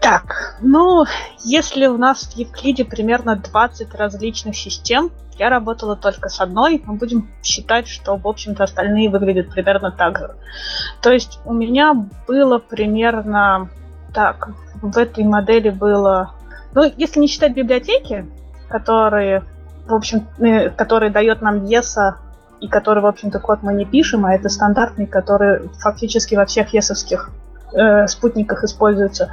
[0.00, 1.04] Так, ну,
[1.44, 6.94] если у нас в Евклиде примерно 20 различных систем, я работала только с одной, мы
[6.94, 10.34] будем считать, что, в общем-то, остальные выглядят примерно так же.
[11.00, 11.94] То есть у меня
[12.26, 13.70] было примерно...
[14.12, 14.50] Так,
[14.82, 16.34] в этой модели было
[16.74, 18.26] ну, если не считать библиотеки,
[18.68, 19.44] которые,
[19.86, 22.16] в общем, э, которые дает нам ЕСА,
[22.60, 26.72] и который, в общем-то, код мы не пишем, а это стандартный, который фактически во всех
[26.72, 27.30] ЕСовских
[27.74, 29.32] э, спутниках используется,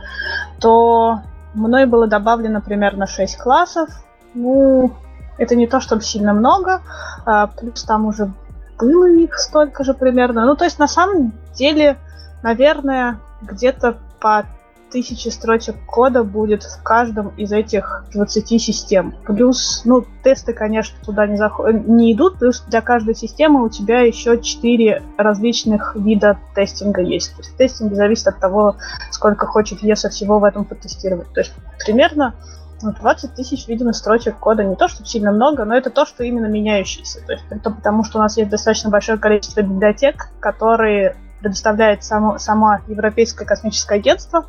[0.59, 1.21] то
[1.53, 3.89] мной было добавлено примерно 6 классов.
[4.33, 4.93] Ну,
[5.37, 6.81] это не то, чтобы сильно много,
[7.25, 8.31] а, плюс там уже
[8.79, 10.45] было их столько же примерно.
[10.45, 11.97] Ну, то есть, на самом деле,
[12.43, 14.45] наверное, где-то по
[14.89, 19.15] тысячи строчек кода будет в каждом из этих 20 систем.
[19.25, 21.73] Плюс, ну, тесты, конечно, туда не, заход...
[21.87, 27.31] не идут, плюс для каждой системы у тебя еще 4 различных вида тестинга есть.
[27.35, 28.75] То есть тестинг зависит от того,
[29.11, 31.31] сколько хочет ESA всего в этом потестировать.
[31.33, 31.53] То есть
[31.85, 32.35] примерно
[32.81, 34.63] 20 тысяч, видимо, строчек кода.
[34.63, 37.25] Не то, что сильно много, но это то, что именно меняющееся.
[37.25, 42.37] То есть это потому, что у нас есть достаточно большое количество библиотек, которые предоставляет само,
[42.37, 44.45] само Европейское космическое агентство,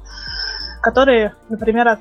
[0.80, 1.98] которые, например,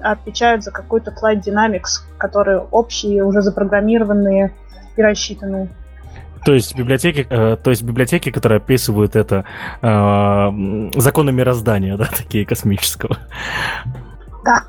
[0.00, 4.52] отвечают за какой-то Flight Dynamics, которые общие, уже запрограммированные
[4.96, 5.68] и рассчитанные.
[6.44, 9.44] То есть библиотеки, э, то есть библиотеки, которые описывают это
[9.80, 13.16] э, законы мироздания, да, такие космического.
[14.44, 14.64] Да.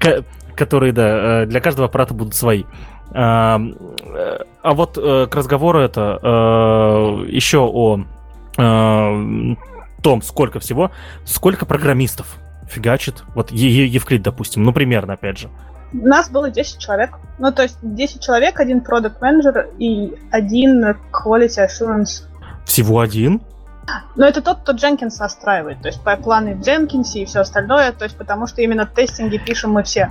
[0.00, 0.24] К-
[0.56, 2.64] которые, да, э, для каждого аппарата будут свои.
[3.12, 3.60] А,
[4.62, 6.18] а вот к разговору это
[7.28, 8.00] еще о
[8.56, 10.90] том, сколько всего,
[11.24, 12.36] сколько программистов
[12.68, 15.50] фигачит, вот Евклид, допустим, ну, примерно, опять же.
[15.92, 17.18] У нас было 10 человек.
[17.38, 22.24] Ну, то есть 10 человек, один продукт менеджер и один quality assurance.
[22.64, 23.40] Всего один?
[24.16, 28.04] Но это тот, кто Jenkins настраивает, то есть пайпланы в Jenkins и все остальное, то
[28.04, 30.10] есть потому что именно тестинги пишем мы все.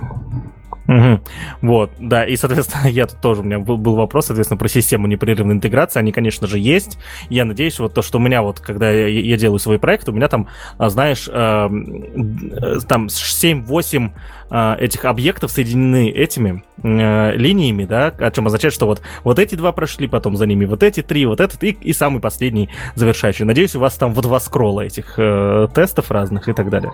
[0.88, 1.20] Угу.
[1.62, 5.08] Вот, да, и, соответственно, я тут тоже, у меня был, был вопрос, соответственно, про систему
[5.08, 7.00] непрерывной интеграции, они, конечно же, есть.
[7.30, 10.12] Я надеюсь, вот то, что у меня вот, когда я, я делаю свой проект, у
[10.12, 10.48] меня там,
[10.78, 14.12] а, знаешь, э, э, там 7-8
[14.52, 19.56] э, этих объектов соединены этими э, линиями, да, о чем означает, что вот, вот эти
[19.56, 23.46] два прошли, потом за ними вот эти три, вот этот и, и самый последний завершающий.
[23.46, 26.92] Надеюсь, у вас там в два скролла этих э, тестов разных и так далее.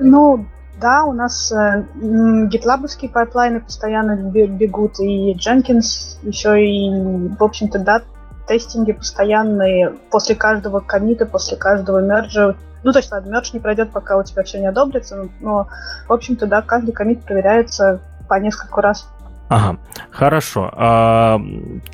[0.00, 0.46] Ну,
[0.84, 6.90] да, у нас э, GitLab'овские пайплайны постоянно бегут, и Jenkins еще и,
[7.38, 8.02] в общем-то, да,
[8.46, 12.56] тестинги постоянные после каждого коммита, после каждого мерджа.
[12.82, 15.68] Ну, то есть, ладно, мердж не пройдет, пока у тебя все не одобрится, но,
[16.06, 19.08] в общем-то, да, каждый коммит проверяется по несколько раз.
[19.48, 19.78] Ага,
[20.10, 20.70] хорошо.
[20.70, 21.40] А,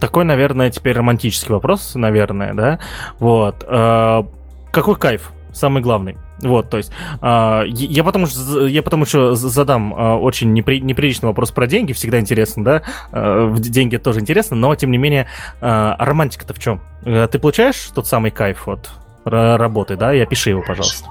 [0.01, 2.81] такой, наверное, теперь романтический вопрос, наверное, да?
[3.21, 3.65] Вот.
[3.69, 4.27] А,
[4.73, 5.31] какой кайф?
[5.53, 6.19] Самый главный.
[6.43, 8.27] Вот, то есть э, я потом
[8.67, 12.83] я потом еще задам э, очень непри, неприличный вопрос про деньги, всегда интересно, да,
[13.13, 15.27] э, деньги тоже интересно, но тем не менее
[15.61, 16.81] э, романтика-то в чем?
[17.05, 18.91] Э, ты получаешь тот самый кайф от
[19.25, 20.15] работы, да?
[20.15, 21.09] И опиши его, пожалуйста.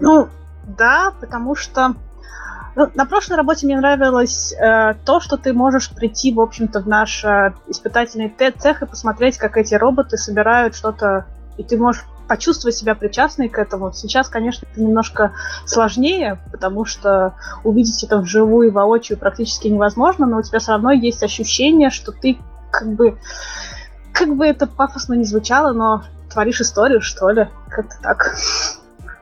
[0.00, 0.28] Ну,
[0.66, 1.94] да, потому что
[2.76, 6.88] ну, на прошлой работе мне нравилось э, то, что ты можешь прийти, в общем-то, в
[6.88, 11.26] наш э, испытательный цех и посмотреть, как эти роботы собирают что-то,
[11.56, 13.92] и ты можешь почувствовать себя причастной к этому.
[13.92, 15.32] Сейчас, конечно, это немножко
[15.66, 21.24] сложнее, потому что увидеть это вживую воочию практически невозможно, но у тебя все равно есть
[21.24, 22.38] ощущение, что ты
[22.70, 23.18] как бы
[24.12, 27.48] как бы это пафосно не звучало, но творишь историю, что ли.
[27.68, 28.36] Как-то так.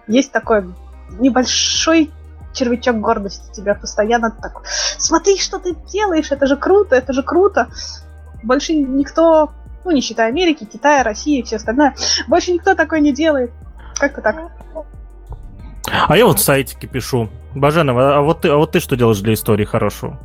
[0.07, 0.71] Есть такой
[1.19, 2.13] небольшой
[2.53, 4.61] червячок гордости тебя постоянно так.
[4.99, 7.69] Смотри, что ты делаешь, это же круто, это же круто.
[8.43, 9.51] Больше никто,
[9.89, 11.95] ну не считая Америки, Китая, России и все остальное,
[12.27, 13.51] больше никто такой не делает.
[13.99, 14.37] Как-то так.
[16.07, 17.29] А я вот в сайтике пишу.
[17.55, 20.19] Баженова, а вот ты, а вот ты что делаешь для истории хорошего?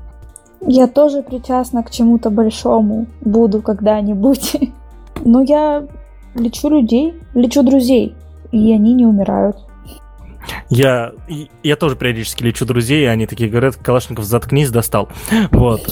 [0.59, 3.07] Я тоже причастна к чему-то большому.
[3.21, 4.57] Буду когда-нибудь.
[5.23, 5.87] Но я
[6.35, 8.15] лечу людей, лечу друзей,
[8.51, 9.57] и они не умирают.
[10.69, 11.11] Я,
[11.63, 15.09] я тоже периодически лечу друзей, и они такие говорят, Калашников, заткнись, достал.
[15.51, 15.89] Вот.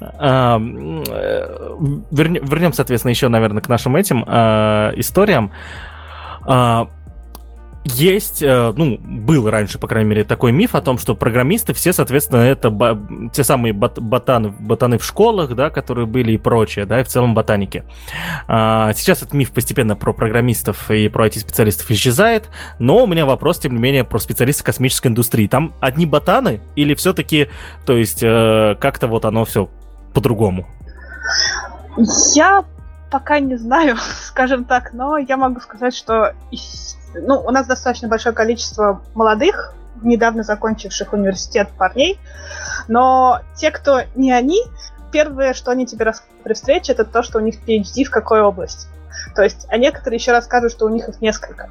[0.00, 5.52] А, вернем, соответственно, еще, наверное, к нашим этим а, историям.
[7.94, 11.92] Есть, э, ну, был раньше, по крайней мере, такой миф о том, что программисты все,
[11.92, 12.70] соответственно, это
[13.32, 17.08] те самые бот- ботаны, ботаны в школах, да, которые были и прочее, да, и в
[17.08, 17.84] целом ботаники.
[18.46, 23.58] А, сейчас этот миф постепенно про программистов и про IT-специалистов исчезает, но у меня вопрос,
[23.58, 25.46] тем не менее, про специалистов космической индустрии.
[25.46, 27.48] Там одни ботаны или все-таки,
[27.86, 29.70] то есть, э, как-то вот оно все
[30.12, 30.66] по-другому?
[32.34, 32.64] Я
[33.10, 36.34] пока не знаю, скажем так, но я могу сказать, что
[37.14, 42.18] ну, у нас достаточно большое количество молодых, недавно закончивших университет парней,
[42.86, 44.62] но те, кто не они,
[45.10, 48.40] первое, что они тебе расскажут при встрече, это то, что у них PhD в какой
[48.42, 48.86] области.
[49.34, 51.70] То есть, а некоторые еще расскажут, что у них их несколько.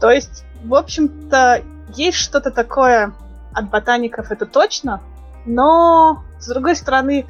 [0.00, 1.62] То есть, в общем-то,
[1.94, 3.12] есть что-то такое
[3.52, 5.00] от ботаников, это точно,
[5.46, 7.26] но, с другой стороны,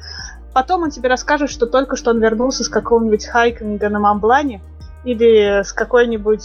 [0.53, 4.61] потом он тебе расскажет, что только что он вернулся с какого-нибудь хайкинга на Мамблане
[5.03, 6.41] или с какой-нибудь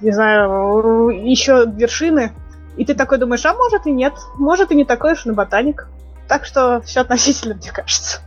[0.00, 2.32] не знаю, еще вершины.
[2.76, 5.86] И ты такой думаешь, а может и нет, может и не такой уж на ботаник.
[6.28, 8.20] Так что все относительно, мне кажется.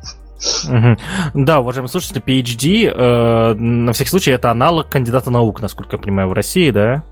[0.65, 1.43] Угу.
[1.45, 6.29] Да, уважаемые слушатели, PhD, э, на всякий случай, это аналог кандидата наук, насколько я понимаю,
[6.29, 7.03] в России, да?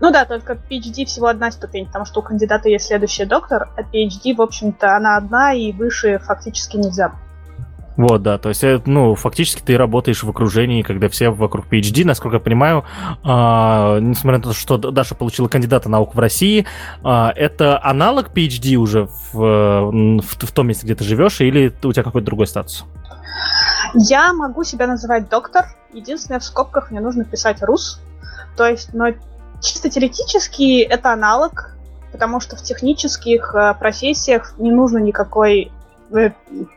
[0.00, 3.82] Ну да, только PhD всего одна ступень, потому что у кандидата есть следующий доктор, а
[3.82, 7.12] PhD, в общем-то, она одна, и выше фактически нельзя.
[8.00, 12.06] Вот, да, то есть, э, ну, фактически ты работаешь в окружении, когда все вокруг PhD,
[12.06, 12.84] насколько я понимаю,
[13.22, 16.64] а, несмотря на то, что Даша получила кандидата наук в России,
[17.04, 21.92] а, это аналог PhD уже в, в, в том месте, где ты живешь, или у
[21.92, 22.86] тебя какой-то другой статус?
[23.92, 25.66] Я могу себя называть доктор.
[25.92, 28.00] Единственное, в скобках мне нужно писать рус.
[28.56, 29.08] То есть, но
[29.60, 31.76] чисто теоретически это аналог,
[32.12, 35.70] потому что в технических э, профессиях не нужно никакой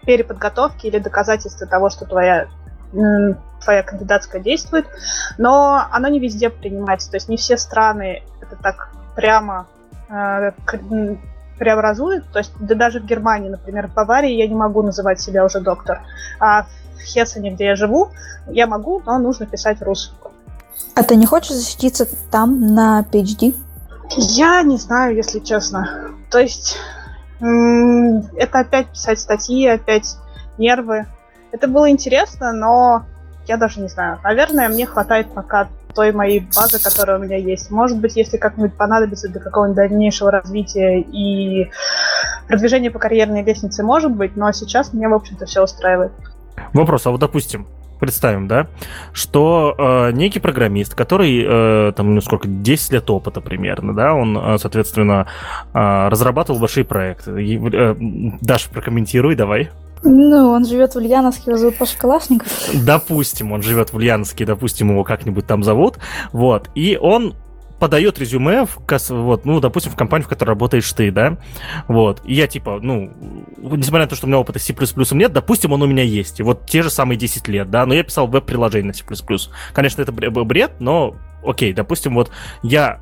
[0.06, 2.48] переподготовки или доказательства того, что твоя
[3.64, 4.86] твоя кандидатская действует,
[5.40, 9.68] но оно не везде принимается, то есть не все страны это так прямо
[10.10, 10.52] э,
[11.58, 15.44] преобразуют, то есть да даже в Германии, например, в Баварии я не могу называть себя
[15.44, 16.02] уже доктор,
[16.40, 18.12] а в Хессене, где я живу,
[18.48, 20.14] я могу, но нужно писать рус.
[20.96, 23.56] А ты не хочешь защититься там на PhD?
[24.18, 26.12] Я не знаю, если честно.
[26.30, 26.78] То есть
[27.44, 30.16] это опять писать статьи, опять
[30.58, 31.08] нервы.
[31.52, 33.04] Это было интересно, но
[33.48, 34.20] я даже не знаю.
[34.24, 37.70] Наверное, мне хватает пока той моей базы, которая у меня есть.
[37.70, 41.70] Может быть, если как-нибудь понадобится для какого-нибудь дальнейшего развития и
[42.48, 46.12] продвижения по карьерной лестнице, может быть, но сейчас мне, в общем-то, все устраивает.
[46.74, 47.68] Вопрос, а вот допустим,
[48.04, 48.68] представим, да,
[49.14, 54.38] что э, некий программист, который, э, там, ну, сколько, 10 лет опыта примерно, да, он,
[54.38, 55.28] э, соответственно,
[55.74, 57.42] э, разрабатывал большие проекты.
[57.42, 57.96] И, э,
[58.42, 59.70] Даша, прокомментируй, давай.
[60.04, 62.50] Ну, он живет в Ульяновске, его зовут Паша Калашников.
[62.74, 65.98] Допустим, он живет в Ульяновске, допустим, его как-нибудь там зовут,
[66.34, 67.36] вот, и он
[67.84, 68.80] подает резюме в,
[69.10, 71.38] вот, ну, допустим, в компанию, в которой работаешь ты, да,
[71.90, 73.12] вот, и я, типа, ну,
[73.58, 74.74] несмотря на то, что у меня опыта C++
[75.12, 77.94] нет, допустим, он у меня есть, и вот те же самые 10 лет, да, но
[77.94, 79.04] я писал веб-приложение на C++.
[79.74, 82.32] Конечно, это бред, но окей, допустим, вот
[82.62, 83.00] я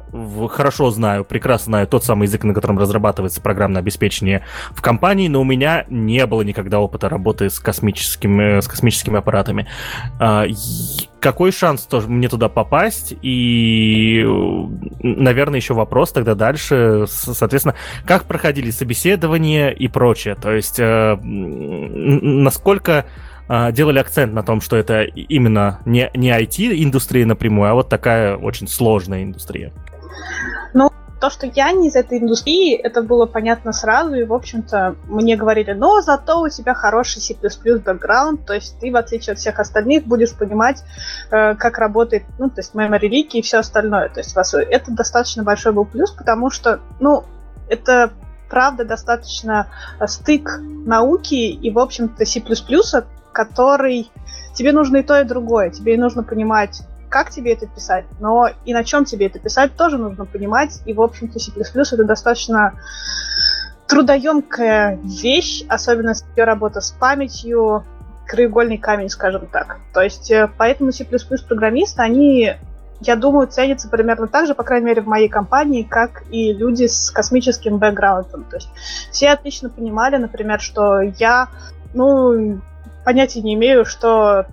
[0.50, 5.42] хорошо знаю, прекрасно знаю тот самый язык, на котором разрабатывается программное обеспечение в компании, но
[5.42, 9.68] у меня не было никогда опыта работы с космическими, с космическими аппаратами.
[10.20, 10.46] А,
[11.20, 13.14] какой шанс тоже мне туда попасть?
[13.22, 14.26] И,
[15.02, 17.76] наверное, еще вопрос тогда дальше, соответственно,
[18.06, 20.36] как проходили собеседования и прочее.
[20.36, 23.06] То есть, э, насколько
[23.54, 28.38] а, делали акцент на том, что это именно не, не IT-индустрия напрямую, а вот такая
[28.38, 29.74] очень сложная индустрия.
[30.74, 30.90] Ну,
[31.20, 35.36] то, что я не из этой индустрии, это было понятно сразу, и, в общем-то, мне
[35.36, 39.60] говорили, но зато у тебя хороший C++ бэкграунд, то есть ты, в отличие от всех
[39.60, 40.82] остальных, будешь понимать,
[41.30, 44.08] э, как работает, ну, то есть memory leak и все остальное.
[44.08, 47.26] То есть это достаточно большой был плюс, потому что, ну,
[47.68, 48.14] это
[48.50, 49.68] правда достаточно
[50.00, 52.42] э, стык науки и, в общем-то, C++,
[53.32, 54.12] который
[54.54, 55.70] тебе нужно и то, и другое.
[55.70, 59.98] Тебе нужно понимать, как тебе это писать, но и на чем тебе это писать тоже
[59.98, 60.82] нужно понимать.
[60.86, 62.74] И, в общем-то, C++ это достаточно
[63.88, 67.84] трудоемкая вещь, особенно ее работа с памятью,
[68.26, 69.80] краеугольный камень, скажем так.
[69.94, 72.54] То есть, э, поэтому C++ программисты, они,
[73.02, 76.88] я думаю, ценятся примерно так же, по крайней мере, в моей компании, как и люди
[76.88, 78.46] с космическим бэкграундом.
[78.46, 78.70] То есть,
[79.12, 81.50] все отлично понимали, например, что я,
[81.94, 82.62] ну,
[83.04, 84.46] понятия не имею, что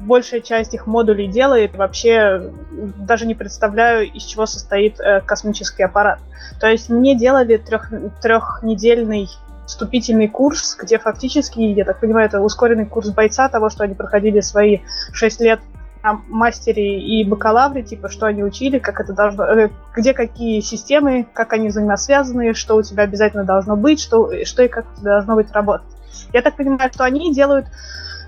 [0.00, 6.20] большая часть их модулей делает, вообще даже не представляю, из чего состоит э, космический аппарат.
[6.60, 7.90] То есть мне делали трех,
[8.22, 9.28] трехнедельный
[9.66, 14.40] вступительный курс, где фактически, я так понимаю, это ускоренный курс бойца того, что они проходили
[14.40, 14.78] свои
[15.12, 15.60] шесть лет
[16.02, 21.26] на мастере и бакалавре, типа, что они учили, как это должно, э, где какие системы,
[21.32, 25.50] как они взаимосвязаны, что у тебя обязательно должно быть, что, что и как должно быть
[25.52, 25.97] работать.
[26.32, 27.66] Я так понимаю, что они делают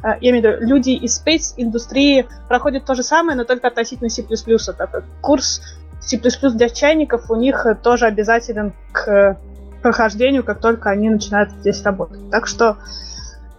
[0.03, 3.69] Э, я имею в виду, люди из space индустрии проходят то же самое, но только
[3.69, 4.23] относительно C++.
[4.23, 5.63] Так, курс
[6.01, 9.39] C++ для чайников у них тоже обязателен к
[9.83, 12.31] прохождению, как только они начинают здесь работать.
[12.31, 12.79] Так что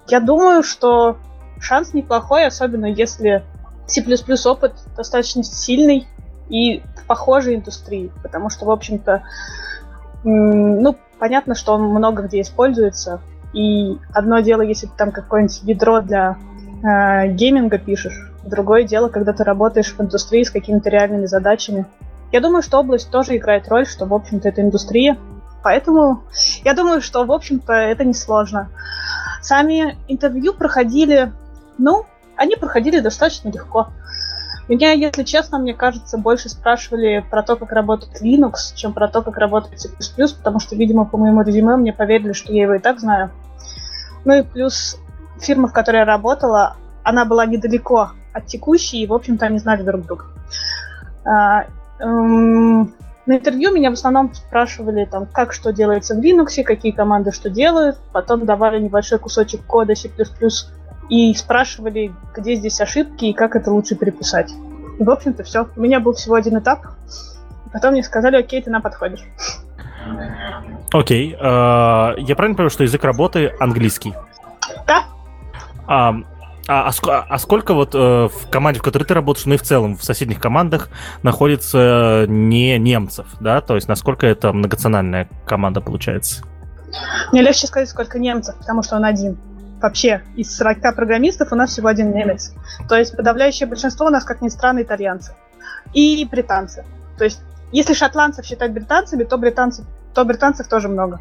[0.08, 1.18] я думаю, что
[1.60, 3.44] шанс неплохой, особенно если
[3.88, 4.04] C++
[4.46, 6.08] опыт достаточно сильный
[6.50, 9.24] и похожей индустрии, потому что, в общем-то,
[10.24, 13.22] ну, понятно, что он много где используется,
[13.54, 16.38] и одно дело, если ты там какое-нибудь ядро для
[16.84, 21.86] э, гейминга пишешь, другое дело, когда ты работаешь в индустрии с какими-то реальными задачами.
[22.32, 25.18] Я думаю, что область тоже играет роль, что, в общем-то, это индустрия.
[25.64, 26.24] Поэтому
[26.64, 28.70] я думаю, что, в общем-то, это несложно.
[29.42, 31.32] Сами интервью проходили,
[31.78, 33.90] ну, они проходили достаточно легко.
[34.72, 39.22] Меня, если честно, мне кажется, больше спрашивали про то, как работает Linux, чем про то,
[39.22, 39.90] как работает C++,
[40.38, 43.32] потому что, видимо, по моему резюме мне поверили, что я его и так знаю.
[44.24, 44.98] Ну и плюс
[45.42, 49.84] фирма, в которой я работала, она была недалеко от текущей, и, в общем-то, они знали
[49.84, 50.24] друг друга.
[51.26, 51.66] А,
[52.00, 52.94] эм,
[53.26, 57.50] на интервью меня в основном спрашивали, там, как что делается в Linux, какие команды что
[57.50, 60.10] делают, потом давали небольшой кусочек кода C++,
[61.12, 64.50] и спрашивали, где здесь ошибки и как это лучше переписать.
[64.98, 65.68] И, в общем-то, все.
[65.76, 66.86] У меня был всего один этап.
[67.74, 69.20] Потом мне сказали, окей, ты нам подходишь.
[70.94, 71.34] Окей.
[71.36, 74.14] Uh, я правильно понимаю, что язык работы английский?
[74.88, 75.04] Да.
[75.86, 76.16] А,
[76.70, 79.64] а, а, а сколько вот э, в команде, в которой ты работаешь, ну и в
[79.64, 80.88] целом в соседних командах
[81.24, 83.60] находится не немцев, да?
[83.60, 86.44] То есть насколько это многонациональная команда получается?
[87.34, 89.38] Мне легче сказать, сколько немцев, потому что он один
[89.82, 92.54] вообще из 40 программистов у нас всего один немец.
[92.88, 95.34] То есть подавляющее большинство у нас, как ни странно, итальянцы.
[95.94, 96.86] И британцы.
[97.18, 101.20] То есть если шотландцев считать британцами, то британцев, то британцев тоже много.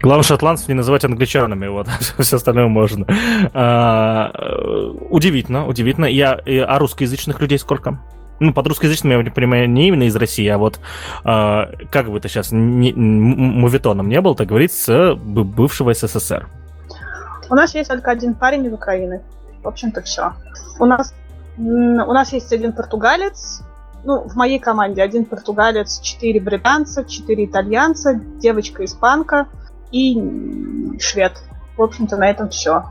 [0.00, 3.06] Главное, шотландцев не называть англичанами, вот, все остальное можно.
[3.52, 4.30] А,
[5.10, 6.06] удивительно, удивительно.
[6.06, 8.00] Я, а русскоязычных людей сколько?
[8.40, 10.80] Ну, под русскоязычным я понимаю не именно из России, а вот
[11.24, 16.48] а, как бы это сейчас не, мувитоном не был, так с бывшего СССР.
[17.50, 19.22] У нас есть только один парень из Украины.
[19.62, 20.34] В общем-то, все.
[20.78, 21.14] У нас,
[21.56, 21.62] у
[22.12, 23.62] нас есть один португалец,
[24.04, 29.48] ну, в моей команде один португалец, четыре британца, четыре итальянца, девочка испанка
[29.90, 31.32] и швед.
[31.76, 32.84] В общем-то, на этом все.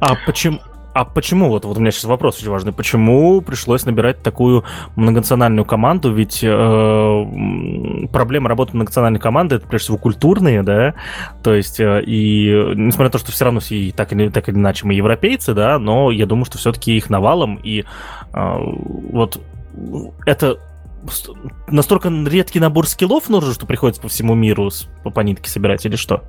[0.00, 0.60] А почему,
[0.94, 4.64] а почему, вот, вот у меня сейчас вопрос очень важный, почему пришлось набирать такую
[4.94, 6.12] многонациональную команду?
[6.12, 10.94] Ведь э, проблема работы многонациональной команды это прежде всего культурные, да,
[11.42, 14.56] то есть э, и несмотря на то, что все равно все так или, так или
[14.56, 17.84] иначе мы европейцы, да, но я думаю, что все-таки их навалом, и э,
[18.32, 19.40] вот
[20.26, 20.58] это
[21.66, 24.70] настолько редкий набор скиллов нужен, что приходится по всему миру
[25.02, 26.22] по, по нитке собирать или что?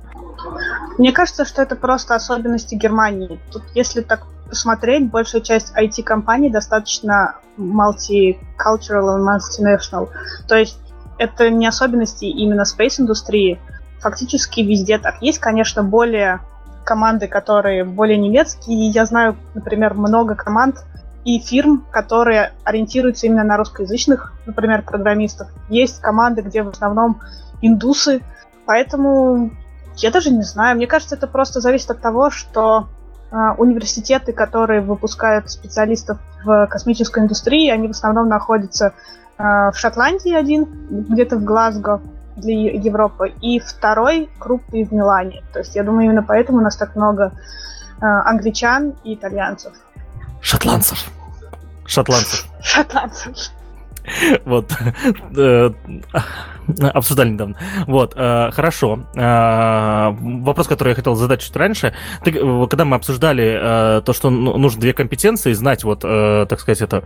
[0.98, 3.38] Мне кажется, что это просто особенности Германии.
[3.52, 10.08] Тут, если так посмотреть, большая часть IT-компаний достаточно multicultural и multinational.
[10.48, 10.78] То есть
[11.18, 13.60] это не особенности именно space-индустрии.
[14.00, 15.20] Фактически везде так.
[15.20, 16.40] Есть, конечно, более
[16.84, 18.88] команды, которые более немецкие.
[18.88, 20.84] Я знаю, например, много команд
[21.24, 25.48] и фирм, которые ориентируются именно на русскоязычных, например, программистов.
[25.68, 27.20] Есть команды, где в основном
[27.62, 28.22] индусы.
[28.64, 29.50] Поэтому
[29.96, 30.76] я даже не знаю.
[30.76, 32.88] Мне кажется, это просто зависит от того, что
[33.30, 38.92] университеты, которые выпускают специалистов в космической индустрии, они в основном находятся
[39.36, 40.66] в Шотландии один,
[41.08, 42.00] где-то в Глазго
[42.36, 45.42] для Европы, и второй крупный в Милане.
[45.52, 47.32] То есть я думаю, именно поэтому у нас так много
[48.00, 49.72] англичан и итальянцев.
[50.40, 51.10] Шотландцев.
[51.86, 52.46] Шотландцев.
[52.60, 53.50] Шотландцев.
[54.44, 54.70] Вот.
[56.68, 57.56] Э, обсуждали недавно.
[57.86, 59.00] Вот, э, хорошо.
[59.14, 61.94] Э, вопрос, который я хотел задать чуть раньше.
[62.24, 67.04] Ты, когда мы обсуждали то, что ну, нужно две компетенции, знать вот, так сказать, это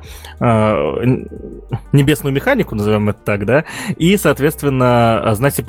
[1.92, 3.64] небесную механику, назовем это так, да,
[3.96, 5.64] и, соответственно, знать C++.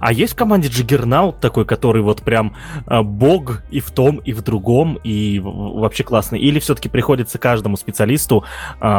[0.00, 2.54] А есть в команде Джиггернаут такой, который вот прям
[2.86, 6.38] бог и в том, и в другом, и вообще классный?
[6.40, 8.44] Или все-таки приходится каждому специалисту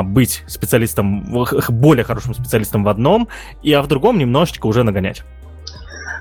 [0.03, 3.27] быть специалистом, более хорошим специалистом в одном,
[3.63, 5.23] и а в другом немножечко уже нагонять?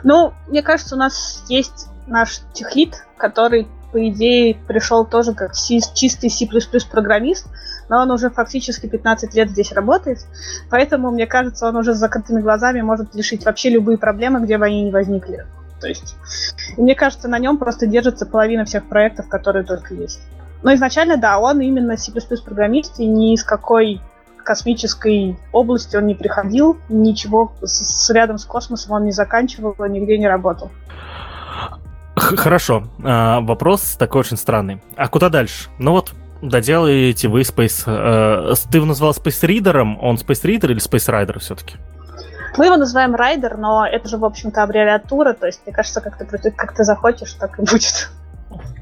[0.03, 6.31] Ну, мне кажется, у нас есть наш техлит, который, по идее, пришел тоже как чистый
[6.31, 6.49] C++
[6.91, 7.47] программист,
[7.89, 10.19] но он уже фактически 15 лет здесь работает,
[10.71, 14.67] поэтому, мне кажется, он уже с закрытыми глазами может решить вообще любые проблемы, где бы
[14.67, 15.47] они ни возникли.
[15.81, 16.15] То есть,
[16.77, 20.21] мне кажется, на нем просто держится половина всех проектов, которые только есть.
[20.63, 22.13] Но изначально, да, он именно C++
[22.45, 24.01] программист, и ни из какой
[24.45, 30.19] космической области он не приходил, ничего с, с, рядом с космосом он не заканчивал, нигде
[30.19, 30.71] не работал.
[32.17, 32.85] Хорошо.
[33.03, 34.83] А, вопрос такой очень странный.
[34.97, 35.69] А куда дальше?
[35.79, 36.13] Ну вот,
[36.43, 37.85] доделаете вы Space...
[37.87, 41.77] Э, ты его назвал Space Reader, он Space Reader или Space Rider все-таки?
[42.57, 46.19] Мы его называем Райдер, но это же, в общем-то, аббревиатура, то есть, мне кажется, как
[46.19, 48.11] ты, как ты захочешь, так и будет.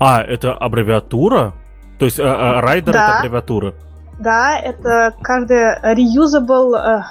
[0.00, 1.52] А, это аббревиатура?
[1.98, 3.08] То есть, Райдер да.
[3.08, 3.74] это аббревиатура?
[4.18, 7.04] Да, это каждый reusable...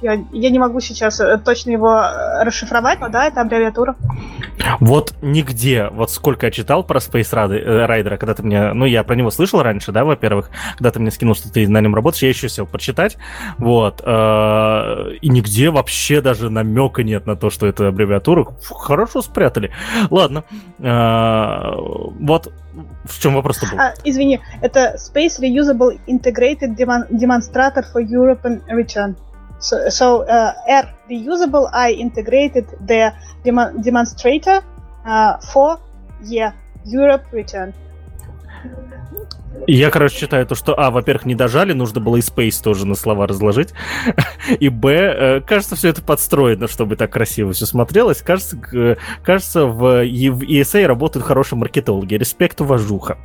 [0.00, 3.96] Э, я, я не могу сейчас э, точно его э, расшифровать, но да, это аббревиатура.
[4.80, 9.14] Вот нигде, вот сколько я читал про Space Rider, когда ты мне, ну я про
[9.14, 12.28] него слышал раньше, да, во-первых, когда ты мне скинул, что ты на нем работаешь, я
[12.28, 13.16] еще сел почитать,
[13.58, 19.70] вот, и нигде вообще даже намека нет на то, что это аббревиатура, хорошо спрятали.
[20.10, 20.44] Ладно,
[20.78, 22.52] вот
[23.04, 23.78] в чем вопрос-то был?
[23.78, 29.16] А, извини, это Space Reusable Integrated Demonstrator for European Return.
[29.60, 33.12] So, so uh, R reusable, I integrated the
[33.44, 34.62] dem demonstrator
[35.04, 35.78] uh, for
[36.22, 36.52] yeah,
[36.84, 37.74] Europe Return.
[39.66, 42.94] Я, короче, считаю то, что, а, во-первых, не дожали, нужно было и Space тоже на
[42.94, 43.74] слова разложить,
[44.60, 48.22] и, б, э, кажется, все это подстроено, чтобы так красиво все смотрелось.
[48.22, 48.56] Кажется,
[49.22, 52.14] кажется в, в ESA работают хорошие маркетологи.
[52.14, 53.18] Респект, уважуха.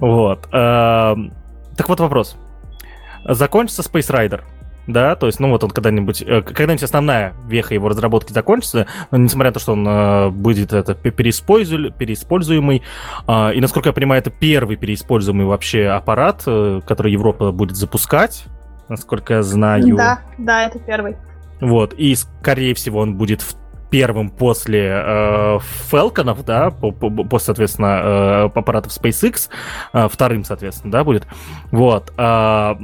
[0.00, 0.48] Вот.
[0.50, 2.36] Так вот вопрос.
[3.24, 4.42] Закончится Space Rider–
[4.88, 9.50] да, то есть, ну вот он когда-нибудь, э, когда-нибудь основная веха его разработки закончится, несмотря
[9.50, 12.82] на то, что он э, будет это переиспользу, переиспользуемый,
[13.28, 18.46] э, и, насколько я понимаю, это первый переиспользуемый вообще аппарат, э, который Европа будет запускать,
[18.88, 19.94] насколько я знаю.
[19.94, 21.16] Да, да, это первый.
[21.60, 23.56] Вот, и, скорее всего, он будет в
[23.90, 25.58] первым после э,
[25.90, 29.48] Falconов, да, по, по, после, соответственно, э, аппаратов SpaceX,
[29.92, 31.26] э, вторым, соответственно, да, будет.
[31.70, 32.12] Вот.
[32.16, 32.74] Э,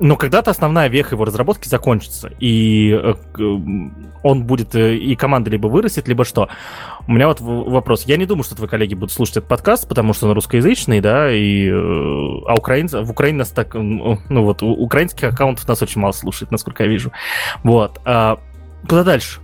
[0.00, 3.14] но когда-то основная веха его разработки закончится, и э,
[4.22, 6.48] он будет, э, и команда либо вырастет, либо что.
[7.06, 8.04] У меня вот вопрос.
[8.04, 11.30] Я не думаю, что твои коллеги будут слушать этот подкаст, потому что он русскоязычный, да,
[11.30, 16.12] и, э, а украинцы, в Украине нас так, ну вот, украинских аккаунтов нас очень мало
[16.12, 17.12] слушает, насколько я вижу.
[17.62, 18.00] Вот.
[18.04, 18.38] А
[18.88, 19.40] куда дальше?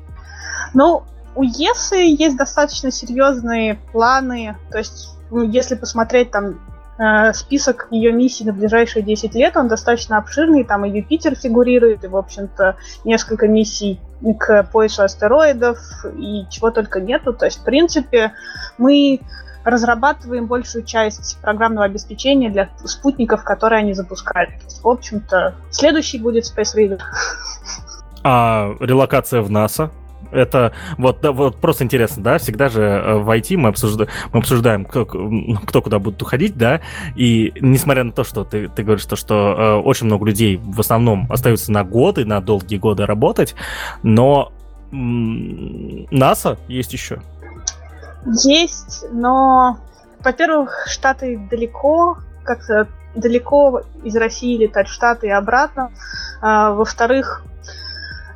[0.75, 1.05] Ну,
[1.35, 6.61] у Есы есть достаточно серьезные планы, то есть, ну, если посмотреть там
[6.99, 12.05] э, список ее миссий на ближайшие 10 лет, он достаточно обширный, там и Юпитер фигурирует,
[12.05, 14.01] и, в общем-то, несколько миссий
[14.39, 15.79] к поясу астероидов,
[16.17, 17.35] и чего только нету.
[17.35, 18.33] То есть, в принципе,
[18.79, 19.21] мы
[19.67, 24.55] разрабатываем большую часть программного обеспечения для спутников, которые они запускают.
[24.83, 27.01] В общем-то, следующий будет Space Reader.
[28.23, 29.91] А релокация в НАСА?
[30.33, 34.41] Это вот, да, вот просто интересно, да, всегда же э, в IT мы обсуждаем, мы
[34.41, 36.81] обсуждаем кто, кто куда будет уходить, да,
[37.15, 40.81] и несмотря на то, что ты, ты говоришь, то, что э, очень много людей в
[40.81, 43.55] основном остаются на годы, на долгие годы работать,
[44.03, 44.53] но
[44.91, 47.21] НАСА есть еще.
[48.45, 49.79] Есть, но,
[50.25, 55.91] во-первых, Штаты далеко, как-то далеко из России летать в Штаты и обратно.
[56.41, 57.45] А, во-вторых,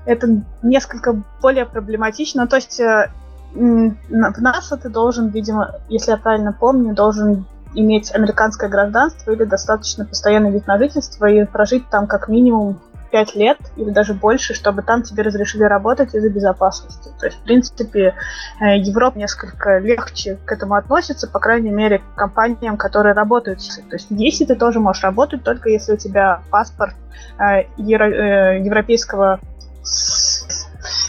[0.06, 2.46] это несколько более проблематично.
[2.46, 3.10] То есть э,
[3.54, 10.04] в НАСА ты должен, видимо, если я правильно помню, должен иметь американское гражданство или достаточно
[10.04, 14.82] постоянный вид на жительство и прожить там как минимум 5 лет или даже больше, чтобы
[14.82, 17.10] там тебе разрешили работать из-за безопасности.
[17.18, 18.14] То есть, в принципе,
[18.60, 23.60] э, Европа несколько легче к этому относится, по крайней мере, к компаниям, которые работают.
[23.88, 26.94] То есть, если ты тоже можешь работать, только если у тебя паспорт
[27.38, 29.40] э, европейского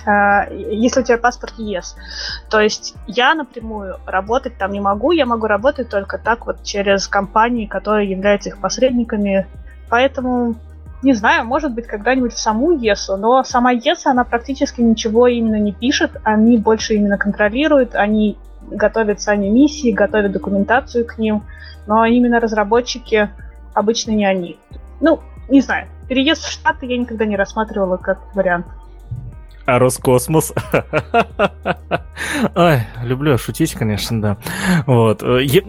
[0.05, 1.95] если у тебя паспорт ЕС.
[2.49, 7.07] То есть я напрямую работать там не могу, я могу работать только так вот через
[7.07, 9.47] компании, которые являются их посредниками.
[9.89, 10.55] Поэтому
[11.03, 15.59] не знаю, может быть, когда-нибудь в саму ЕСу, но сама ЕСа, она практически ничего именно
[15.59, 21.43] не пишет, они больше именно контролируют, они готовят сами миссии, готовят документацию к ним,
[21.87, 23.29] но именно разработчики
[23.73, 24.59] обычно не они.
[24.99, 28.65] Ну, не знаю, переезд в Штаты я никогда не рассматривала как вариант.
[29.65, 30.51] А Роскосмос?
[32.55, 34.37] Ой, люблю шутить, конечно, да.
[34.87, 35.23] Вот.
[35.23, 35.61] Я,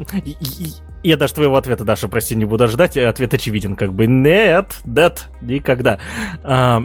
[1.04, 2.96] я даже твоего ответа, Даша, прости, не буду ждать.
[2.96, 4.08] Ответ очевиден, как бы.
[4.08, 6.00] Нет, нет, никогда.
[6.42, 6.82] А,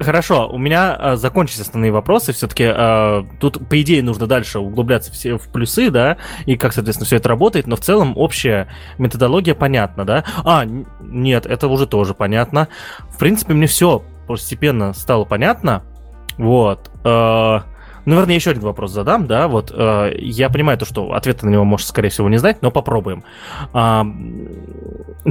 [0.00, 2.32] Хорошо, у меня а, закончились основные вопросы.
[2.32, 6.16] Все-таки а, тут, по идее, нужно дальше углубляться все в плюсы, да,
[6.46, 8.68] и как, соответственно, все это работает, но в целом общая
[8.98, 10.24] методология понятна, да?
[10.44, 12.68] А, нет, это уже тоже понятно.
[13.08, 15.84] В принципе, мне все постепенно стало понятно.
[16.38, 16.90] Вот.
[17.04, 17.60] Э,
[18.04, 21.64] наверное, еще один вопрос задам, да, вот э, я понимаю то, что ответа на него
[21.64, 23.24] можешь, скорее всего, не знать, но попробуем.
[23.72, 24.02] Э,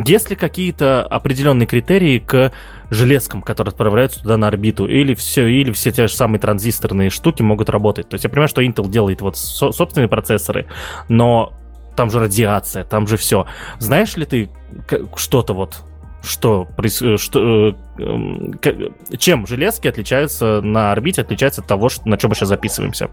[0.06, 2.52] есть ли какие-то определенные критерии к
[2.90, 7.42] железкам, которые отправляются туда на орбиту, или все, или все те же самые транзисторные штуки
[7.42, 8.10] могут работать?
[8.10, 10.68] То есть я понимаю, что Intel делает вот со- собственные процессоры,
[11.10, 11.54] но
[11.96, 13.46] там же радиация, там же все.
[13.80, 14.50] Знаешь ли ты
[15.16, 15.84] что-то вот
[16.24, 18.60] что, э, что э, эм,
[19.18, 23.10] чем железки отличаются на орбите, отличаются от того, что, на чем мы сейчас записываемся?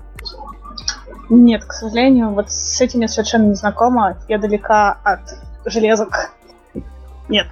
[1.28, 4.16] Нет, к сожалению, вот с этим я совершенно не знакома.
[4.28, 5.20] Я далека от
[5.65, 6.32] железок.
[7.28, 7.47] Нет.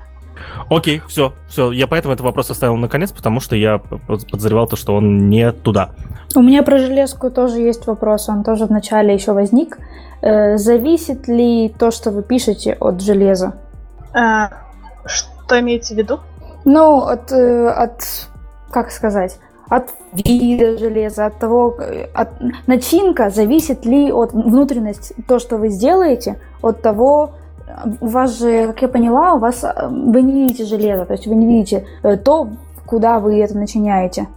[0.71, 1.73] Окей, все, все.
[1.73, 5.91] Я поэтому этот вопрос оставил наконец, потому что я подозревал то, что он не туда.
[6.35, 9.79] У меня про железку тоже есть вопрос, он тоже вначале еще возник.
[10.21, 13.55] Э, зависит ли то, что вы пишете от железа?
[14.13, 14.51] А,
[15.07, 16.21] что имеете в виду?
[16.65, 18.29] Ну, от, э, от
[18.71, 19.39] как сказать,
[19.69, 21.77] от вида железа, от того,
[22.15, 22.29] от
[22.67, 27.31] начинка зависит ли от внутренности, то, что вы сделаете, от того,
[28.01, 31.27] у вас же, как я поняла, у вас э, вы не видите железо, то есть
[31.27, 32.49] вы не видите э, то,
[32.87, 34.29] куда вы это начиняете,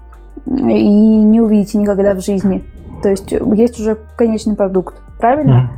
[0.46, 2.64] и не увидите никогда в жизни.
[3.02, 5.72] То есть есть уже конечный продукт, правильно?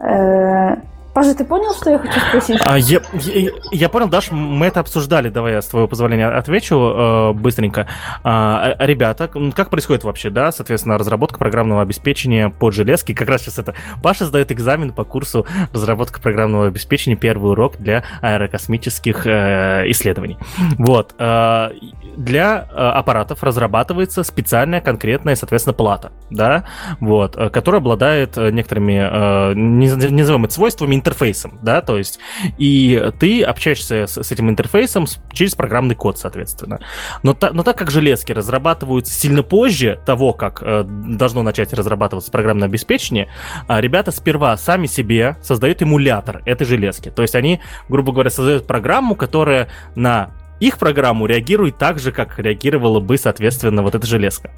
[0.00, 0.82] Mm.
[1.14, 2.60] Паша, ты понял, что я хочу спросить?
[2.64, 5.28] А, я, я, я понял, Даш, мы это обсуждали.
[5.28, 7.88] Давай я, с твоего позволения, отвечу э, быстренько.
[8.22, 13.14] А, э, ребята, как происходит вообще, да, соответственно, разработка программного обеспечения под железки?
[13.14, 13.74] Как раз сейчас это...
[14.02, 20.38] Паша сдает экзамен по курсу разработка программного обеспечения, первый урок для аэрокосмических э, исследований.
[20.78, 21.14] Вот.
[21.18, 21.70] Э,
[22.18, 26.64] для э, аппаратов разрабатывается специальная конкретная, соответственно, плата, да,
[27.00, 32.18] вот, э, которая обладает э, некоторыми, э, не, не это свойствами, интерфейсом, да, то есть,
[32.58, 36.80] и ты общаешься с, с этим интерфейсом через программный код, соответственно.
[37.22, 42.32] Но, та, но так как железки разрабатываются сильно позже того, как э, должно начать разрабатываться
[42.32, 43.28] программное обеспечение,
[43.68, 47.10] э, ребята сперва сами себе создают эмулятор этой железки.
[47.10, 50.30] То есть они, грубо говоря, создают программу, которая на
[50.60, 54.50] их программу реагирует так же, как реагировала бы, соответственно, вот эта железка.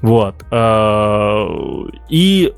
[0.00, 0.44] Вот.
[0.50, 1.46] Э,
[2.08, 2.54] и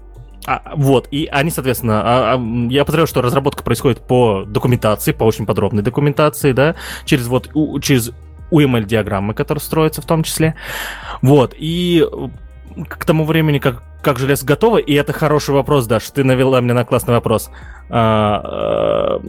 [0.47, 5.25] а, вот, и они, соответственно, а, а, я подозреваю, что разработка происходит по документации, по
[5.25, 7.51] очень подробной документации, да, через вот,
[7.83, 8.13] через
[8.53, 10.55] UML-диаграммы, которые строятся в том числе.
[11.21, 12.07] Вот, и
[12.89, 16.75] к тому времени, как, как железо готово, и это хороший вопрос, Даш, ты навела меня
[16.75, 17.51] на классный вопрос.
[17.91, 19.21] А,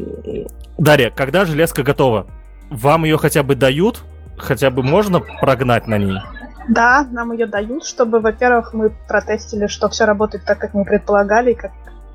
[0.77, 2.27] Дарья, когда железка готова?
[2.69, 4.03] Вам ее хотя бы дают?
[4.37, 6.19] Хотя бы можно прогнать на ней?
[6.67, 11.53] Да, нам ее дают, чтобы, во-первых, мы протестили, что все работает так, как мы предполагали,
[11.53, 11.71] как,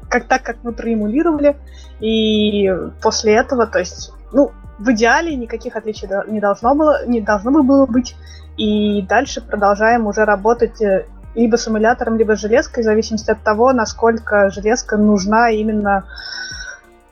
[0.09, 1.57] как так, как мы проэмулировали.
[2.01, 2.71] И
[3.03, 7.87] после этого, то есть, ну, в идеале никаких отличий не должно было, не должно было
[7.87, 8.15] быть.
[8.57, 13.43] И дальше продолжаем уже работать э, либо с эмулятором, либо с железкой, в зависимости от
[13.43, 16.05] того, насколько железка нужна именно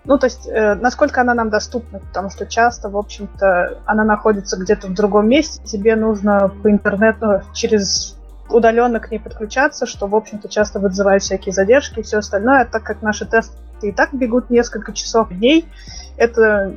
[0.05, 4.56] ну, то есть, э, насколько она нам доступна, потому что часто, в общем-то, она находится
[4.56, 8.16] где-то в другом месте, тебе нужно по интернету через
[8.48, 12.82] удаленно к ней подключаться, что, в общем-то, часто вызывает всякие задержки и все остальное, так
[12.82, 15.66] как наши тесты и так бегут несколько часов в дней,
[16.16, 16.72] это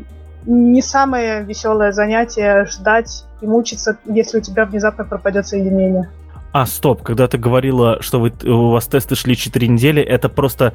[0.45, 6.10] не самое веселое занятие ждать и мучиться, если у тебя внезапно пропадет соединение.
[6.52, 10.74] А, стоп, когда ты говорила, что вы, у вас тесты шли 4 недели, это просто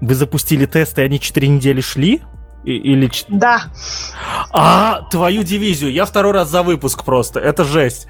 [0.00, 2.22] вы запустили тесты, они 4 недели шли?
[2.64, 3.10] Или...
[3.28, 3.62] Да.
[4.50, 8.08] А, твою дивизию, я второй раз за выпуск просто, это жесть.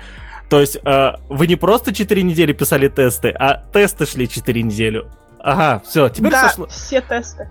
[0.48, 5.04] То есть э, вы не просто 4 недели писали тесты, а тесты шли 4 недели.
[5.40, 6.66] Ага, все, теперь да, сошло.
[6.68, 7.48] все тесты.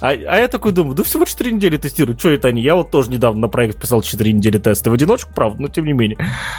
[0.00, 2.62] А, а я такой думаю, да всего 4 недели тестирую, что это они?
[2.62, 5.84] Я вот тоже недавно на проект писал 4 недели тесты в одиночку, правда, но тем
[5.86, 6.18] не менее.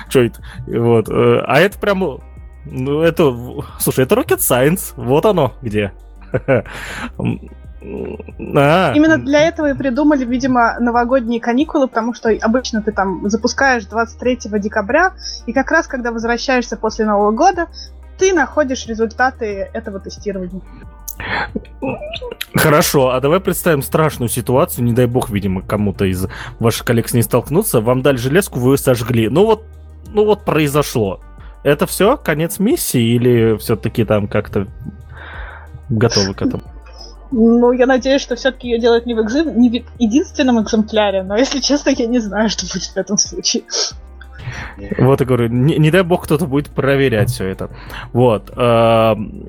[0.10, 0.42] Что это?
[0.68, 1.10] Вот.
[1.10, 2.20] э, А это прямо...
[2.66, 3.36] Ну, это...
[3.80, 4.94] Слушай, это Rocket Science.
[4.96, 5.92] Вот оно где.
[7.84, 13.86] А, Именно для этого и придумали, видимо, новогодние каникулы, потому что обычно ты там запускаешь
[13.86, 15.14] 23 декабря,
[15.48, 17.68] и как раз когда возвращаешься после Нового года,
[18.20, 20.62] ты находишь результаты этого тестирования.
[22.54, 26.28] Хорошо, а давай представим страшную ситуацию, не дай бог, видимо, кому-то из
[26.60, 29.30] ваших коллег с ней столкнуться, вам дали железку, вы ее сожгли.
[29.30, 29.64] Ну вот,
[30.10, 31.20] ну вот произошло.
[31.64, 32.18] Это все?
[32.18, 34.68] Конец миссии или все-таки там как-то
[35.98, 36.64] готовы к этому?
[37.32, 41.38] Ну, я надеюсь, что все-таки ее делают не в, экзем- не в единственном экземпляре, но,
[41.38, 43.64] если честно, я не знаю, что будет в этом случае.
[44.98, 47.70] Вот и говорю, не, не дай бог кто-то будет проверять все это.
[48.14, 48.52] Вот.
[48.56, 49.44] эм,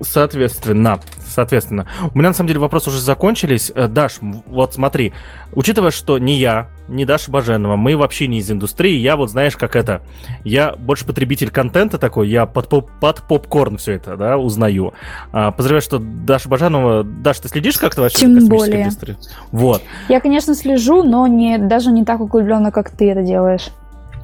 [0.00, 1.86] Соответственно, соответственно.
[2.14, 3.72] У меня на самом деле вопросы уже закончились.
[3.74, 5.12] Э, Даш, вот смотри,
[5.54, 9.56] учитывая, что не я, не Даша Баженова, мы вообще не из индустрии, я вот знаешь,
[9.56, 10.02] как это,
[10.44, 14.92] я больше потребитель контента такой, я под, поп- под попкорн все это, да, узнаю.
[15.32, 17.04] А, Подозреваю, что Даша Баженова...
[17.04, 18.82] Даш, ты следишь как-то вообще Тем за космической более.
[18.82, 19.18] индустрией?
[19.52, 19.82] Вот.
[20.08, 23.68] Я, конечно, слежу, но не, даже не так углубленно, как ты это делаешь.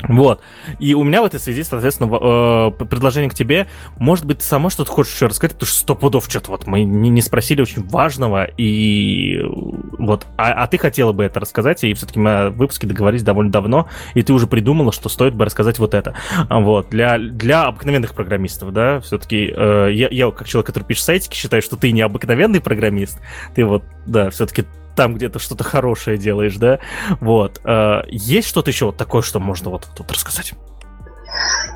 [0.06, 0.40] Вот.
[0.78, 3.66] И у меня в этой связи, соответственно, э, предложение к тебе.
[3.96, 6.84] Может быть, ты сама что-то хочешь еще рассказать, потому что сто пудов что-то вот мы
[6.84, 9.40] не, спросили очень важного, и
[9.98, 13.50] вот, а, а ты хотела бы это рассказать, и все-таки мы о выпуске договорились довольно
[13.50, 16.14] давно, и ты уже придумала, что стоит бы рассказать вот это.
[16.48, 21.34] Вот, для, для обыкновенных программистов, да, все-таки э, я, я, как человек, который пишет сайтики,
[21.36, 23.20] считаю, что ты не обыкновенный программист,
[23.54, 24.64] ты вот, да, все-таки
[24.98, 26.80] там где-то что-то хорошее делаешь, да,
[27.20, 27.60] вот.
[27.64, 30.54] Э, есть что-то еще вот такое, что можно вот тут рассказать?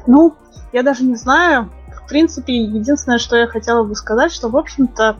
[0.09, 0.35] Ну,
[0.73, 1.71] я даже не знаю.
[2.05, 5.19] В принципе, единственное, что я хотела бы сказать, что, в общем-то,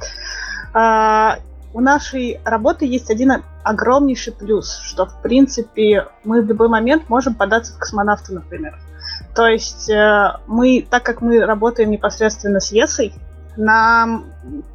[0.75, 1.37] а,
[1.73, 7.37] у нашей работы есть один огромнейший плюс, что, в принципе, мы в любой момент можем
[7.37, 8.81] податься в космонавты, например.
[9.37, 13.15] То есть э, мы, так как мы работаем непосредственно с ЕСой,
[13.57, 14.27] нам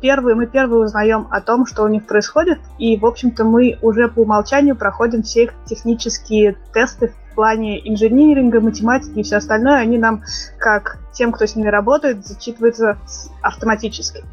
[0.01, 4.07] первые, мы первые узнаем о том, что у них происходит, и, в общем-то, мы уже
[4.07, 9.97] по умолчанию проходим все их технические тесты в плане инжиниринга, математики и все остальное, они
[9.97, 10.23] нам,
[10.57, 12.97] как тем, кто с ними работает, зачитываются
[13.41, 14.23] автоматически.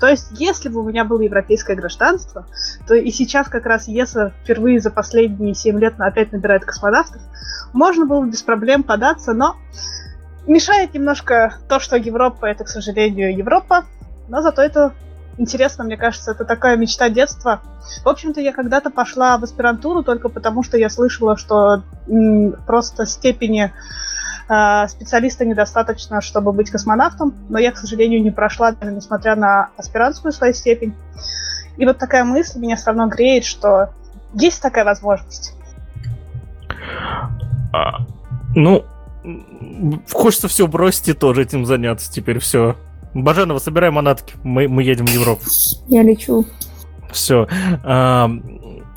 [0.00, 2.46] То есть, если бы у меня было европейское гражданство,
[2.86, 7.20] то и сейчас как раз ЕСА впервые за последние 7 лет опять набирает космонавтов,
[7.72, 9.56] можно было бы без проблем податься, но
[10.46, 13.84] мешает немножко то, что Европа это, к сожалению, Европа,
[14.28, 14.92] но зато это
[15.38, 17.60] интересно, мне кажется, это такая мечта детства.
[18.04, 23.06] В общем-то, я когда-то пошла в аспирантуру только потому, что я слышала, что м, просто
[23.06, 23.72] степени
[24.48, 29.70] э, специалиста недостаточно, чтобы быть космонавтом, но я, к сожалению, не прошла, даже несмотря на
[29.76, 30.94] аспирантскую свою степень.
[31.76, 33.90] И вот такая мысль меня все равно греет, что
[34.34, 35.54] есть такая возможность.
[37.72, 38.06] А,
[38.54, 38.84] ну,
[40.12, 42.76] хочется все бросить и тоже этим заняться теперь все.
[43.14, 45.42] Баженова, собирай манатки, мы, мы едем в Европу.
[45.88, 46.44] Я лечу.
[47.12, 47.46] Все.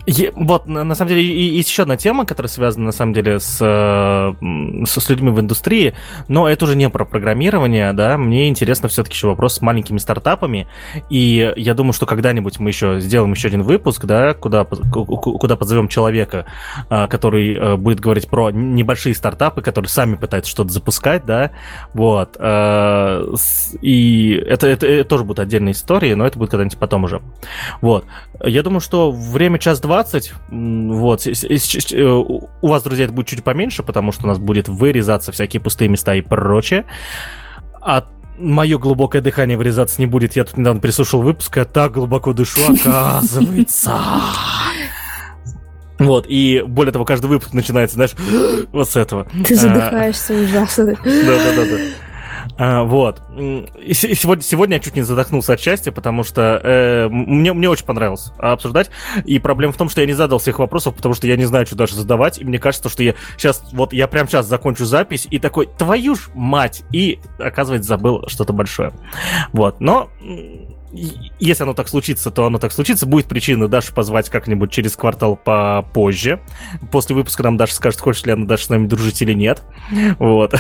[0.09, 3.11] Е, вот, на, на самом деле, и, есть еще одна тема, которая связана, на самом
[3.11, 5.95] деле, с, с, с людьми в индустрии,
[6.29, 10.65] но это уже не про программирование, да, мне интересно все-таки еще вопрос с маленькими стартапами,
[11.09, 15.89] и я думаю, что когда-нибудь мы еще сделаем еще один выпуск, да, куда, куда подзовем
[15.89, 16.45] человека,
[16.89, 21.51] а, который э, будет говорить про небольшие стартапы, которые сами пытаются что-то запускать, да,
[21.93, 23.35] вот, э,
[23.81, 27.21] и это, это, это тоже будет отдельная история, но это будет когда-нибудь потом уже,
[27.81, 28.05] вот.
[28.41, 30.33] Я думаю, что время час-два 20.
[30.49, 31.27] Вот.
[31.27, 35.59] Э, у вас, друзья, это будет чуть поменьше, потому что у нас будет вырезаться всякие
[35.59, 36.85] пустые места и прочее.
[37.81, 38.05] А
[38.37, 40.35] мое глубокое дыхание вырезаться не будет.
[40.35, 43.99] Я тут недавно прислушал выпуск, я так глубоко дышу, оказывается.
[45.97, 48.11] Вот, и более того, каждый выпуск начинается, знаешь,
[48.71, 49.25] вот с этого.
[49.47, 49.57] Ты а.
[49.57, 50.85] задыхаешься ужасно.
[51.03, 51.77] Да-да-да.
[52.57, 53.21] А, вот.
[53.37, 57.69] И се- сегодня, сегодня я чуть не задохнулся от счастья, потому что э, мне, мне
[57.69, 58.89] очень понравилось обсуждать.
[59.25, 61.65] И проблема в том, что я не задал всех вопросов, потому что я не знаю,
[61.65, 62.39] что даже задавать.
[62.39, 66.15] И мне кажется, что я сейчас, вот я прямо сейчас закончу запись и такой, твою
[66.15, 66.83] ж мать!
[66.91, 68.93] И, оказывается, забыл что-то большое.
[69.53, 69.79] Вот.
[69.79, 70.09] Но
[70.91, 73.05] если оно так случится, то оно так случится.
[73.05, 76.39] Будет причина Дашу позвать как-нибудь через квартал попозже.
[76.91, 79.63] После выпуска нам Даша скажет, хочет ли она дальше с нами дружить или нет.
[80.19, 80.53] Вот.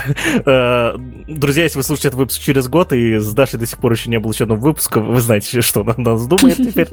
[0.45, 0.95] Э,
[1.27, 4.09] друзья, если вы слушаете этот выпуск через год, и с Дашей до сих пор еще
[4.09, 6.89] не было еще одного выпуска, вы знаете, что она нас думает теперь.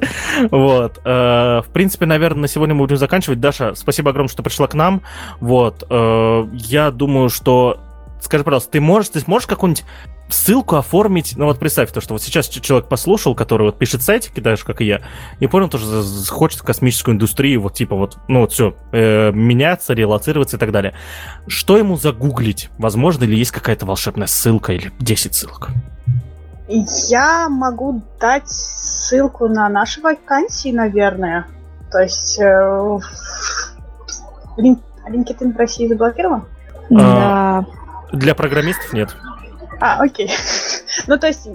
[0.50, 1.00] Вот.
[1.04, 3.40] Э, в принципе, наверное, на сегодня мы будем заканчивать.
[3.40, 5.02] Даша, спасибо огромное, что пришла к нам.
[5.40, 5.84] Вот.
[5.90, 7.80] Э, я думаю, что
[8.24, 9.84] Скажи, пожалуйста, ты можешь, ты сможешь какую-нибудь
[10.30, 11.34] ссылку оформить.
[11.36, 14.80] Ну вот представь то, что вот сейчас человек послушал, который вот пишет сайтики, даже как
[14.80, 15.02] и я,
[15.40, 16.02] и понял, то, что
[16.32, 20.72] хочет в космическую индустрию, вот типа вот, ну вот все, э, меняться, релацироваться и так
[20.72, 20.94] далее.
[21.46, 22.70] Что ему загуглить?
[22.78, 25.68] Возможно ли есть какая-то волшебная ссылка или 10 ссылок?
[26.66, 31.46] Я могу дать ссылку на наши вакансии, наверное.
[31.92, 32.98] То есть э,
[34.56, 36.46] LinkedIn в России заблокирован?
[36.88, 37.66] Да.
[38.14, 39.14] Для программистов нет.
[39.80, 40.30] А, окей.
[41.06, 41.48] ну, то есть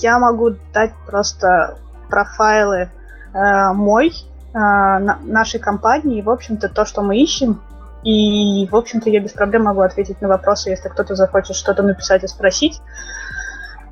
[0.00, 2.90] я могу дать просто профайлы
[3.34, 7.60] э, мой, э, на, нашей компании, в общем-то, то, что мы ищем.
[8.02, 12.24] И, в общем-то, я без проблем могу ответить на вопросы, если кто-то захочет что-то написать
[12.24, 12.80] и спросить.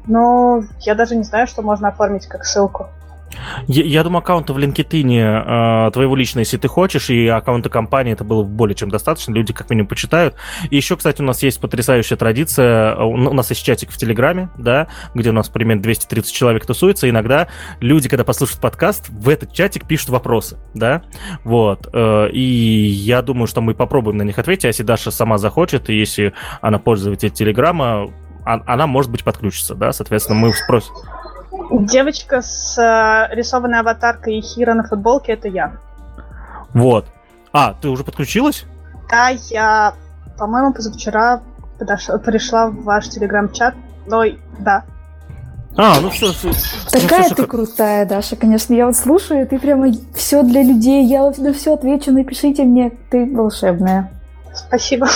[0.07, 2.89] Но я даже не знаю, что можно оформить как ссылку.
[3.67, 8.13] Я, я думаю, аккаунта в LinkedIn э, твоего лично, если ты хочешь, и аккаунта компании,
[8.13, 10.35] это было более чем достаточно, люди как минимум почитают.
[10.71, 14.89] И еще, кстати, у нас есть потрясающая традиция, у нас есть чатик в Телеграме, да,
[15.15, 17.49] где у нас примерно 230 человек тусуется, иногда
[17.81, 21.03] люди, когда послушают подкаст, в этот чатик пишут вопросы, да,
[21.45, 25.39] вот, э, и я думаю, что мы попробуем на них ответить, а если Даша сама
[25.39, 28.11] захочет, и если она пользователь Телеграма,
[28.45, 30.95] а, она, может быть, подключится, да, соответственно, мы спросим.
[31.71, 35.77] Девочка с э, рисованной аватаркой Хира на футболке это я.
[36.73, 37.07] Вот.
[37.53, 38.65] А, ты уже подключилась?
[39.11, 39.95] Да, я,
[40.39, 41.43] по-моему, позавчера
[41.79, 43.75] подошла, пришла в ваш телеграм-чат.
[44.07, 44.25] Но
[44.59, 44.85] да.
[45.77, 46.51] А, ну все, все.
[46.91, 47.51] Такая ну, все, ты как...
[47.51, 48.75] крутая, Даша, конечно.
[48.75, 51.05] Я вот слушаю, ты прямо все для людей.
[51.05, 54.11] Я на все отвечу, напишите мне, ты волшебная.
[54.55, 55.09] Спасибо.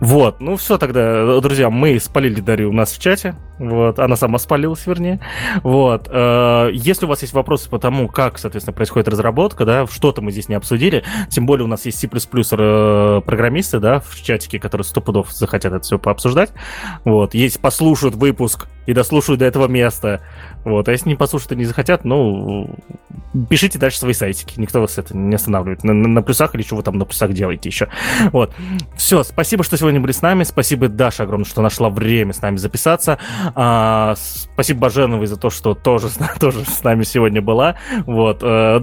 [0.00, 3.34] Вот, ну все тогда, друзья, мы спалили Дарью у нас в чате.
[3.58, 5.20] Вот, она сама спалилась, вернее.
[5.62, 10.22] Вот, э, если у вас есть вопросы по тому, как, соответственно, происходит разработка, да, что-то
[10.22, 14.86] мы здесь не обсудили, тем более у нас есть C++ программисты, да, в чатике, которые
[14.86, 16.52] сто пудов захотят это все пообсуждать.
[17.04, 20.22] Вот, если послушают выпуск и дослушают до этого места,
[20.64, 22.70] вот, а если не послушают и не захотят, ну,
[23.48, 25.84] пишите дальше свои сайтики, никто вас это не останавливает.
[25.84, 27.88] На, на, на плюсах или что вы там на плюсах делаете еще.
[28.32, 28.54] Вот,
[28.96, 32.56] все, спасибо, что сегодня были с нами, спасибо Даша огромное, что нашла время с нами
[32.56, 33.18] записаться.
[33.54, 36.08] А, спасибо Баженовой за то, что тоже,
[36.40, 37.76] тоже с нами сегодня была.
[38.06, 38.40] Вот.
[38.42, 38.82] А,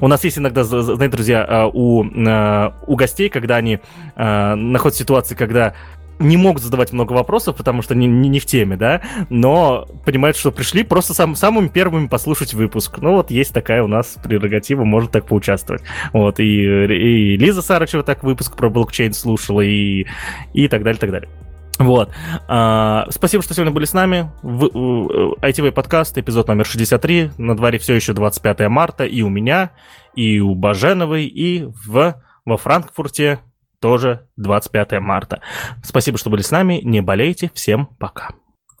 [0.00, 3.80] у нас есть иногда, знаете, друзья, а, у, а, у гостей, когда они
[4.16, 5.74] а, находят ситуации, когда
[6.22, 10.36] не могут задавать много вопросов, потому что не, не, не в теме, да, но понимают,
[10.36, 12.98] что пришли просто сам, самыми первыми послушать выпуск.
[12.98, 15.82] Ну вот есть такая у нас прерогатива, может так поучаствовать.
[16.12, 20.06] Вот, и, и Лиза Сарычева так выпуск про блокчейн слушала, и,
[20.54, 21.28] и так далее, так далее.
[21.78, 22.10] Вот.
[22.48, 24.30] А, спасибо, что сегодня были с нами.
[24.42, 27.32] В, в, ITV подкаст, эпизод номер 63.
[27.38, 29.04] На дворе все еще 25 марта.
[29.04, 29.72] И у меня,
[30.14, 33.40] и у Баженовой, и в, во Франкфурте
[33.82, 35.42] тоже 25 марта.
[35.82, 36.80] Спасибо, что были с нами.
[36.82, 37.50] Не болейте.
[37.52, 38.30] Всем пока.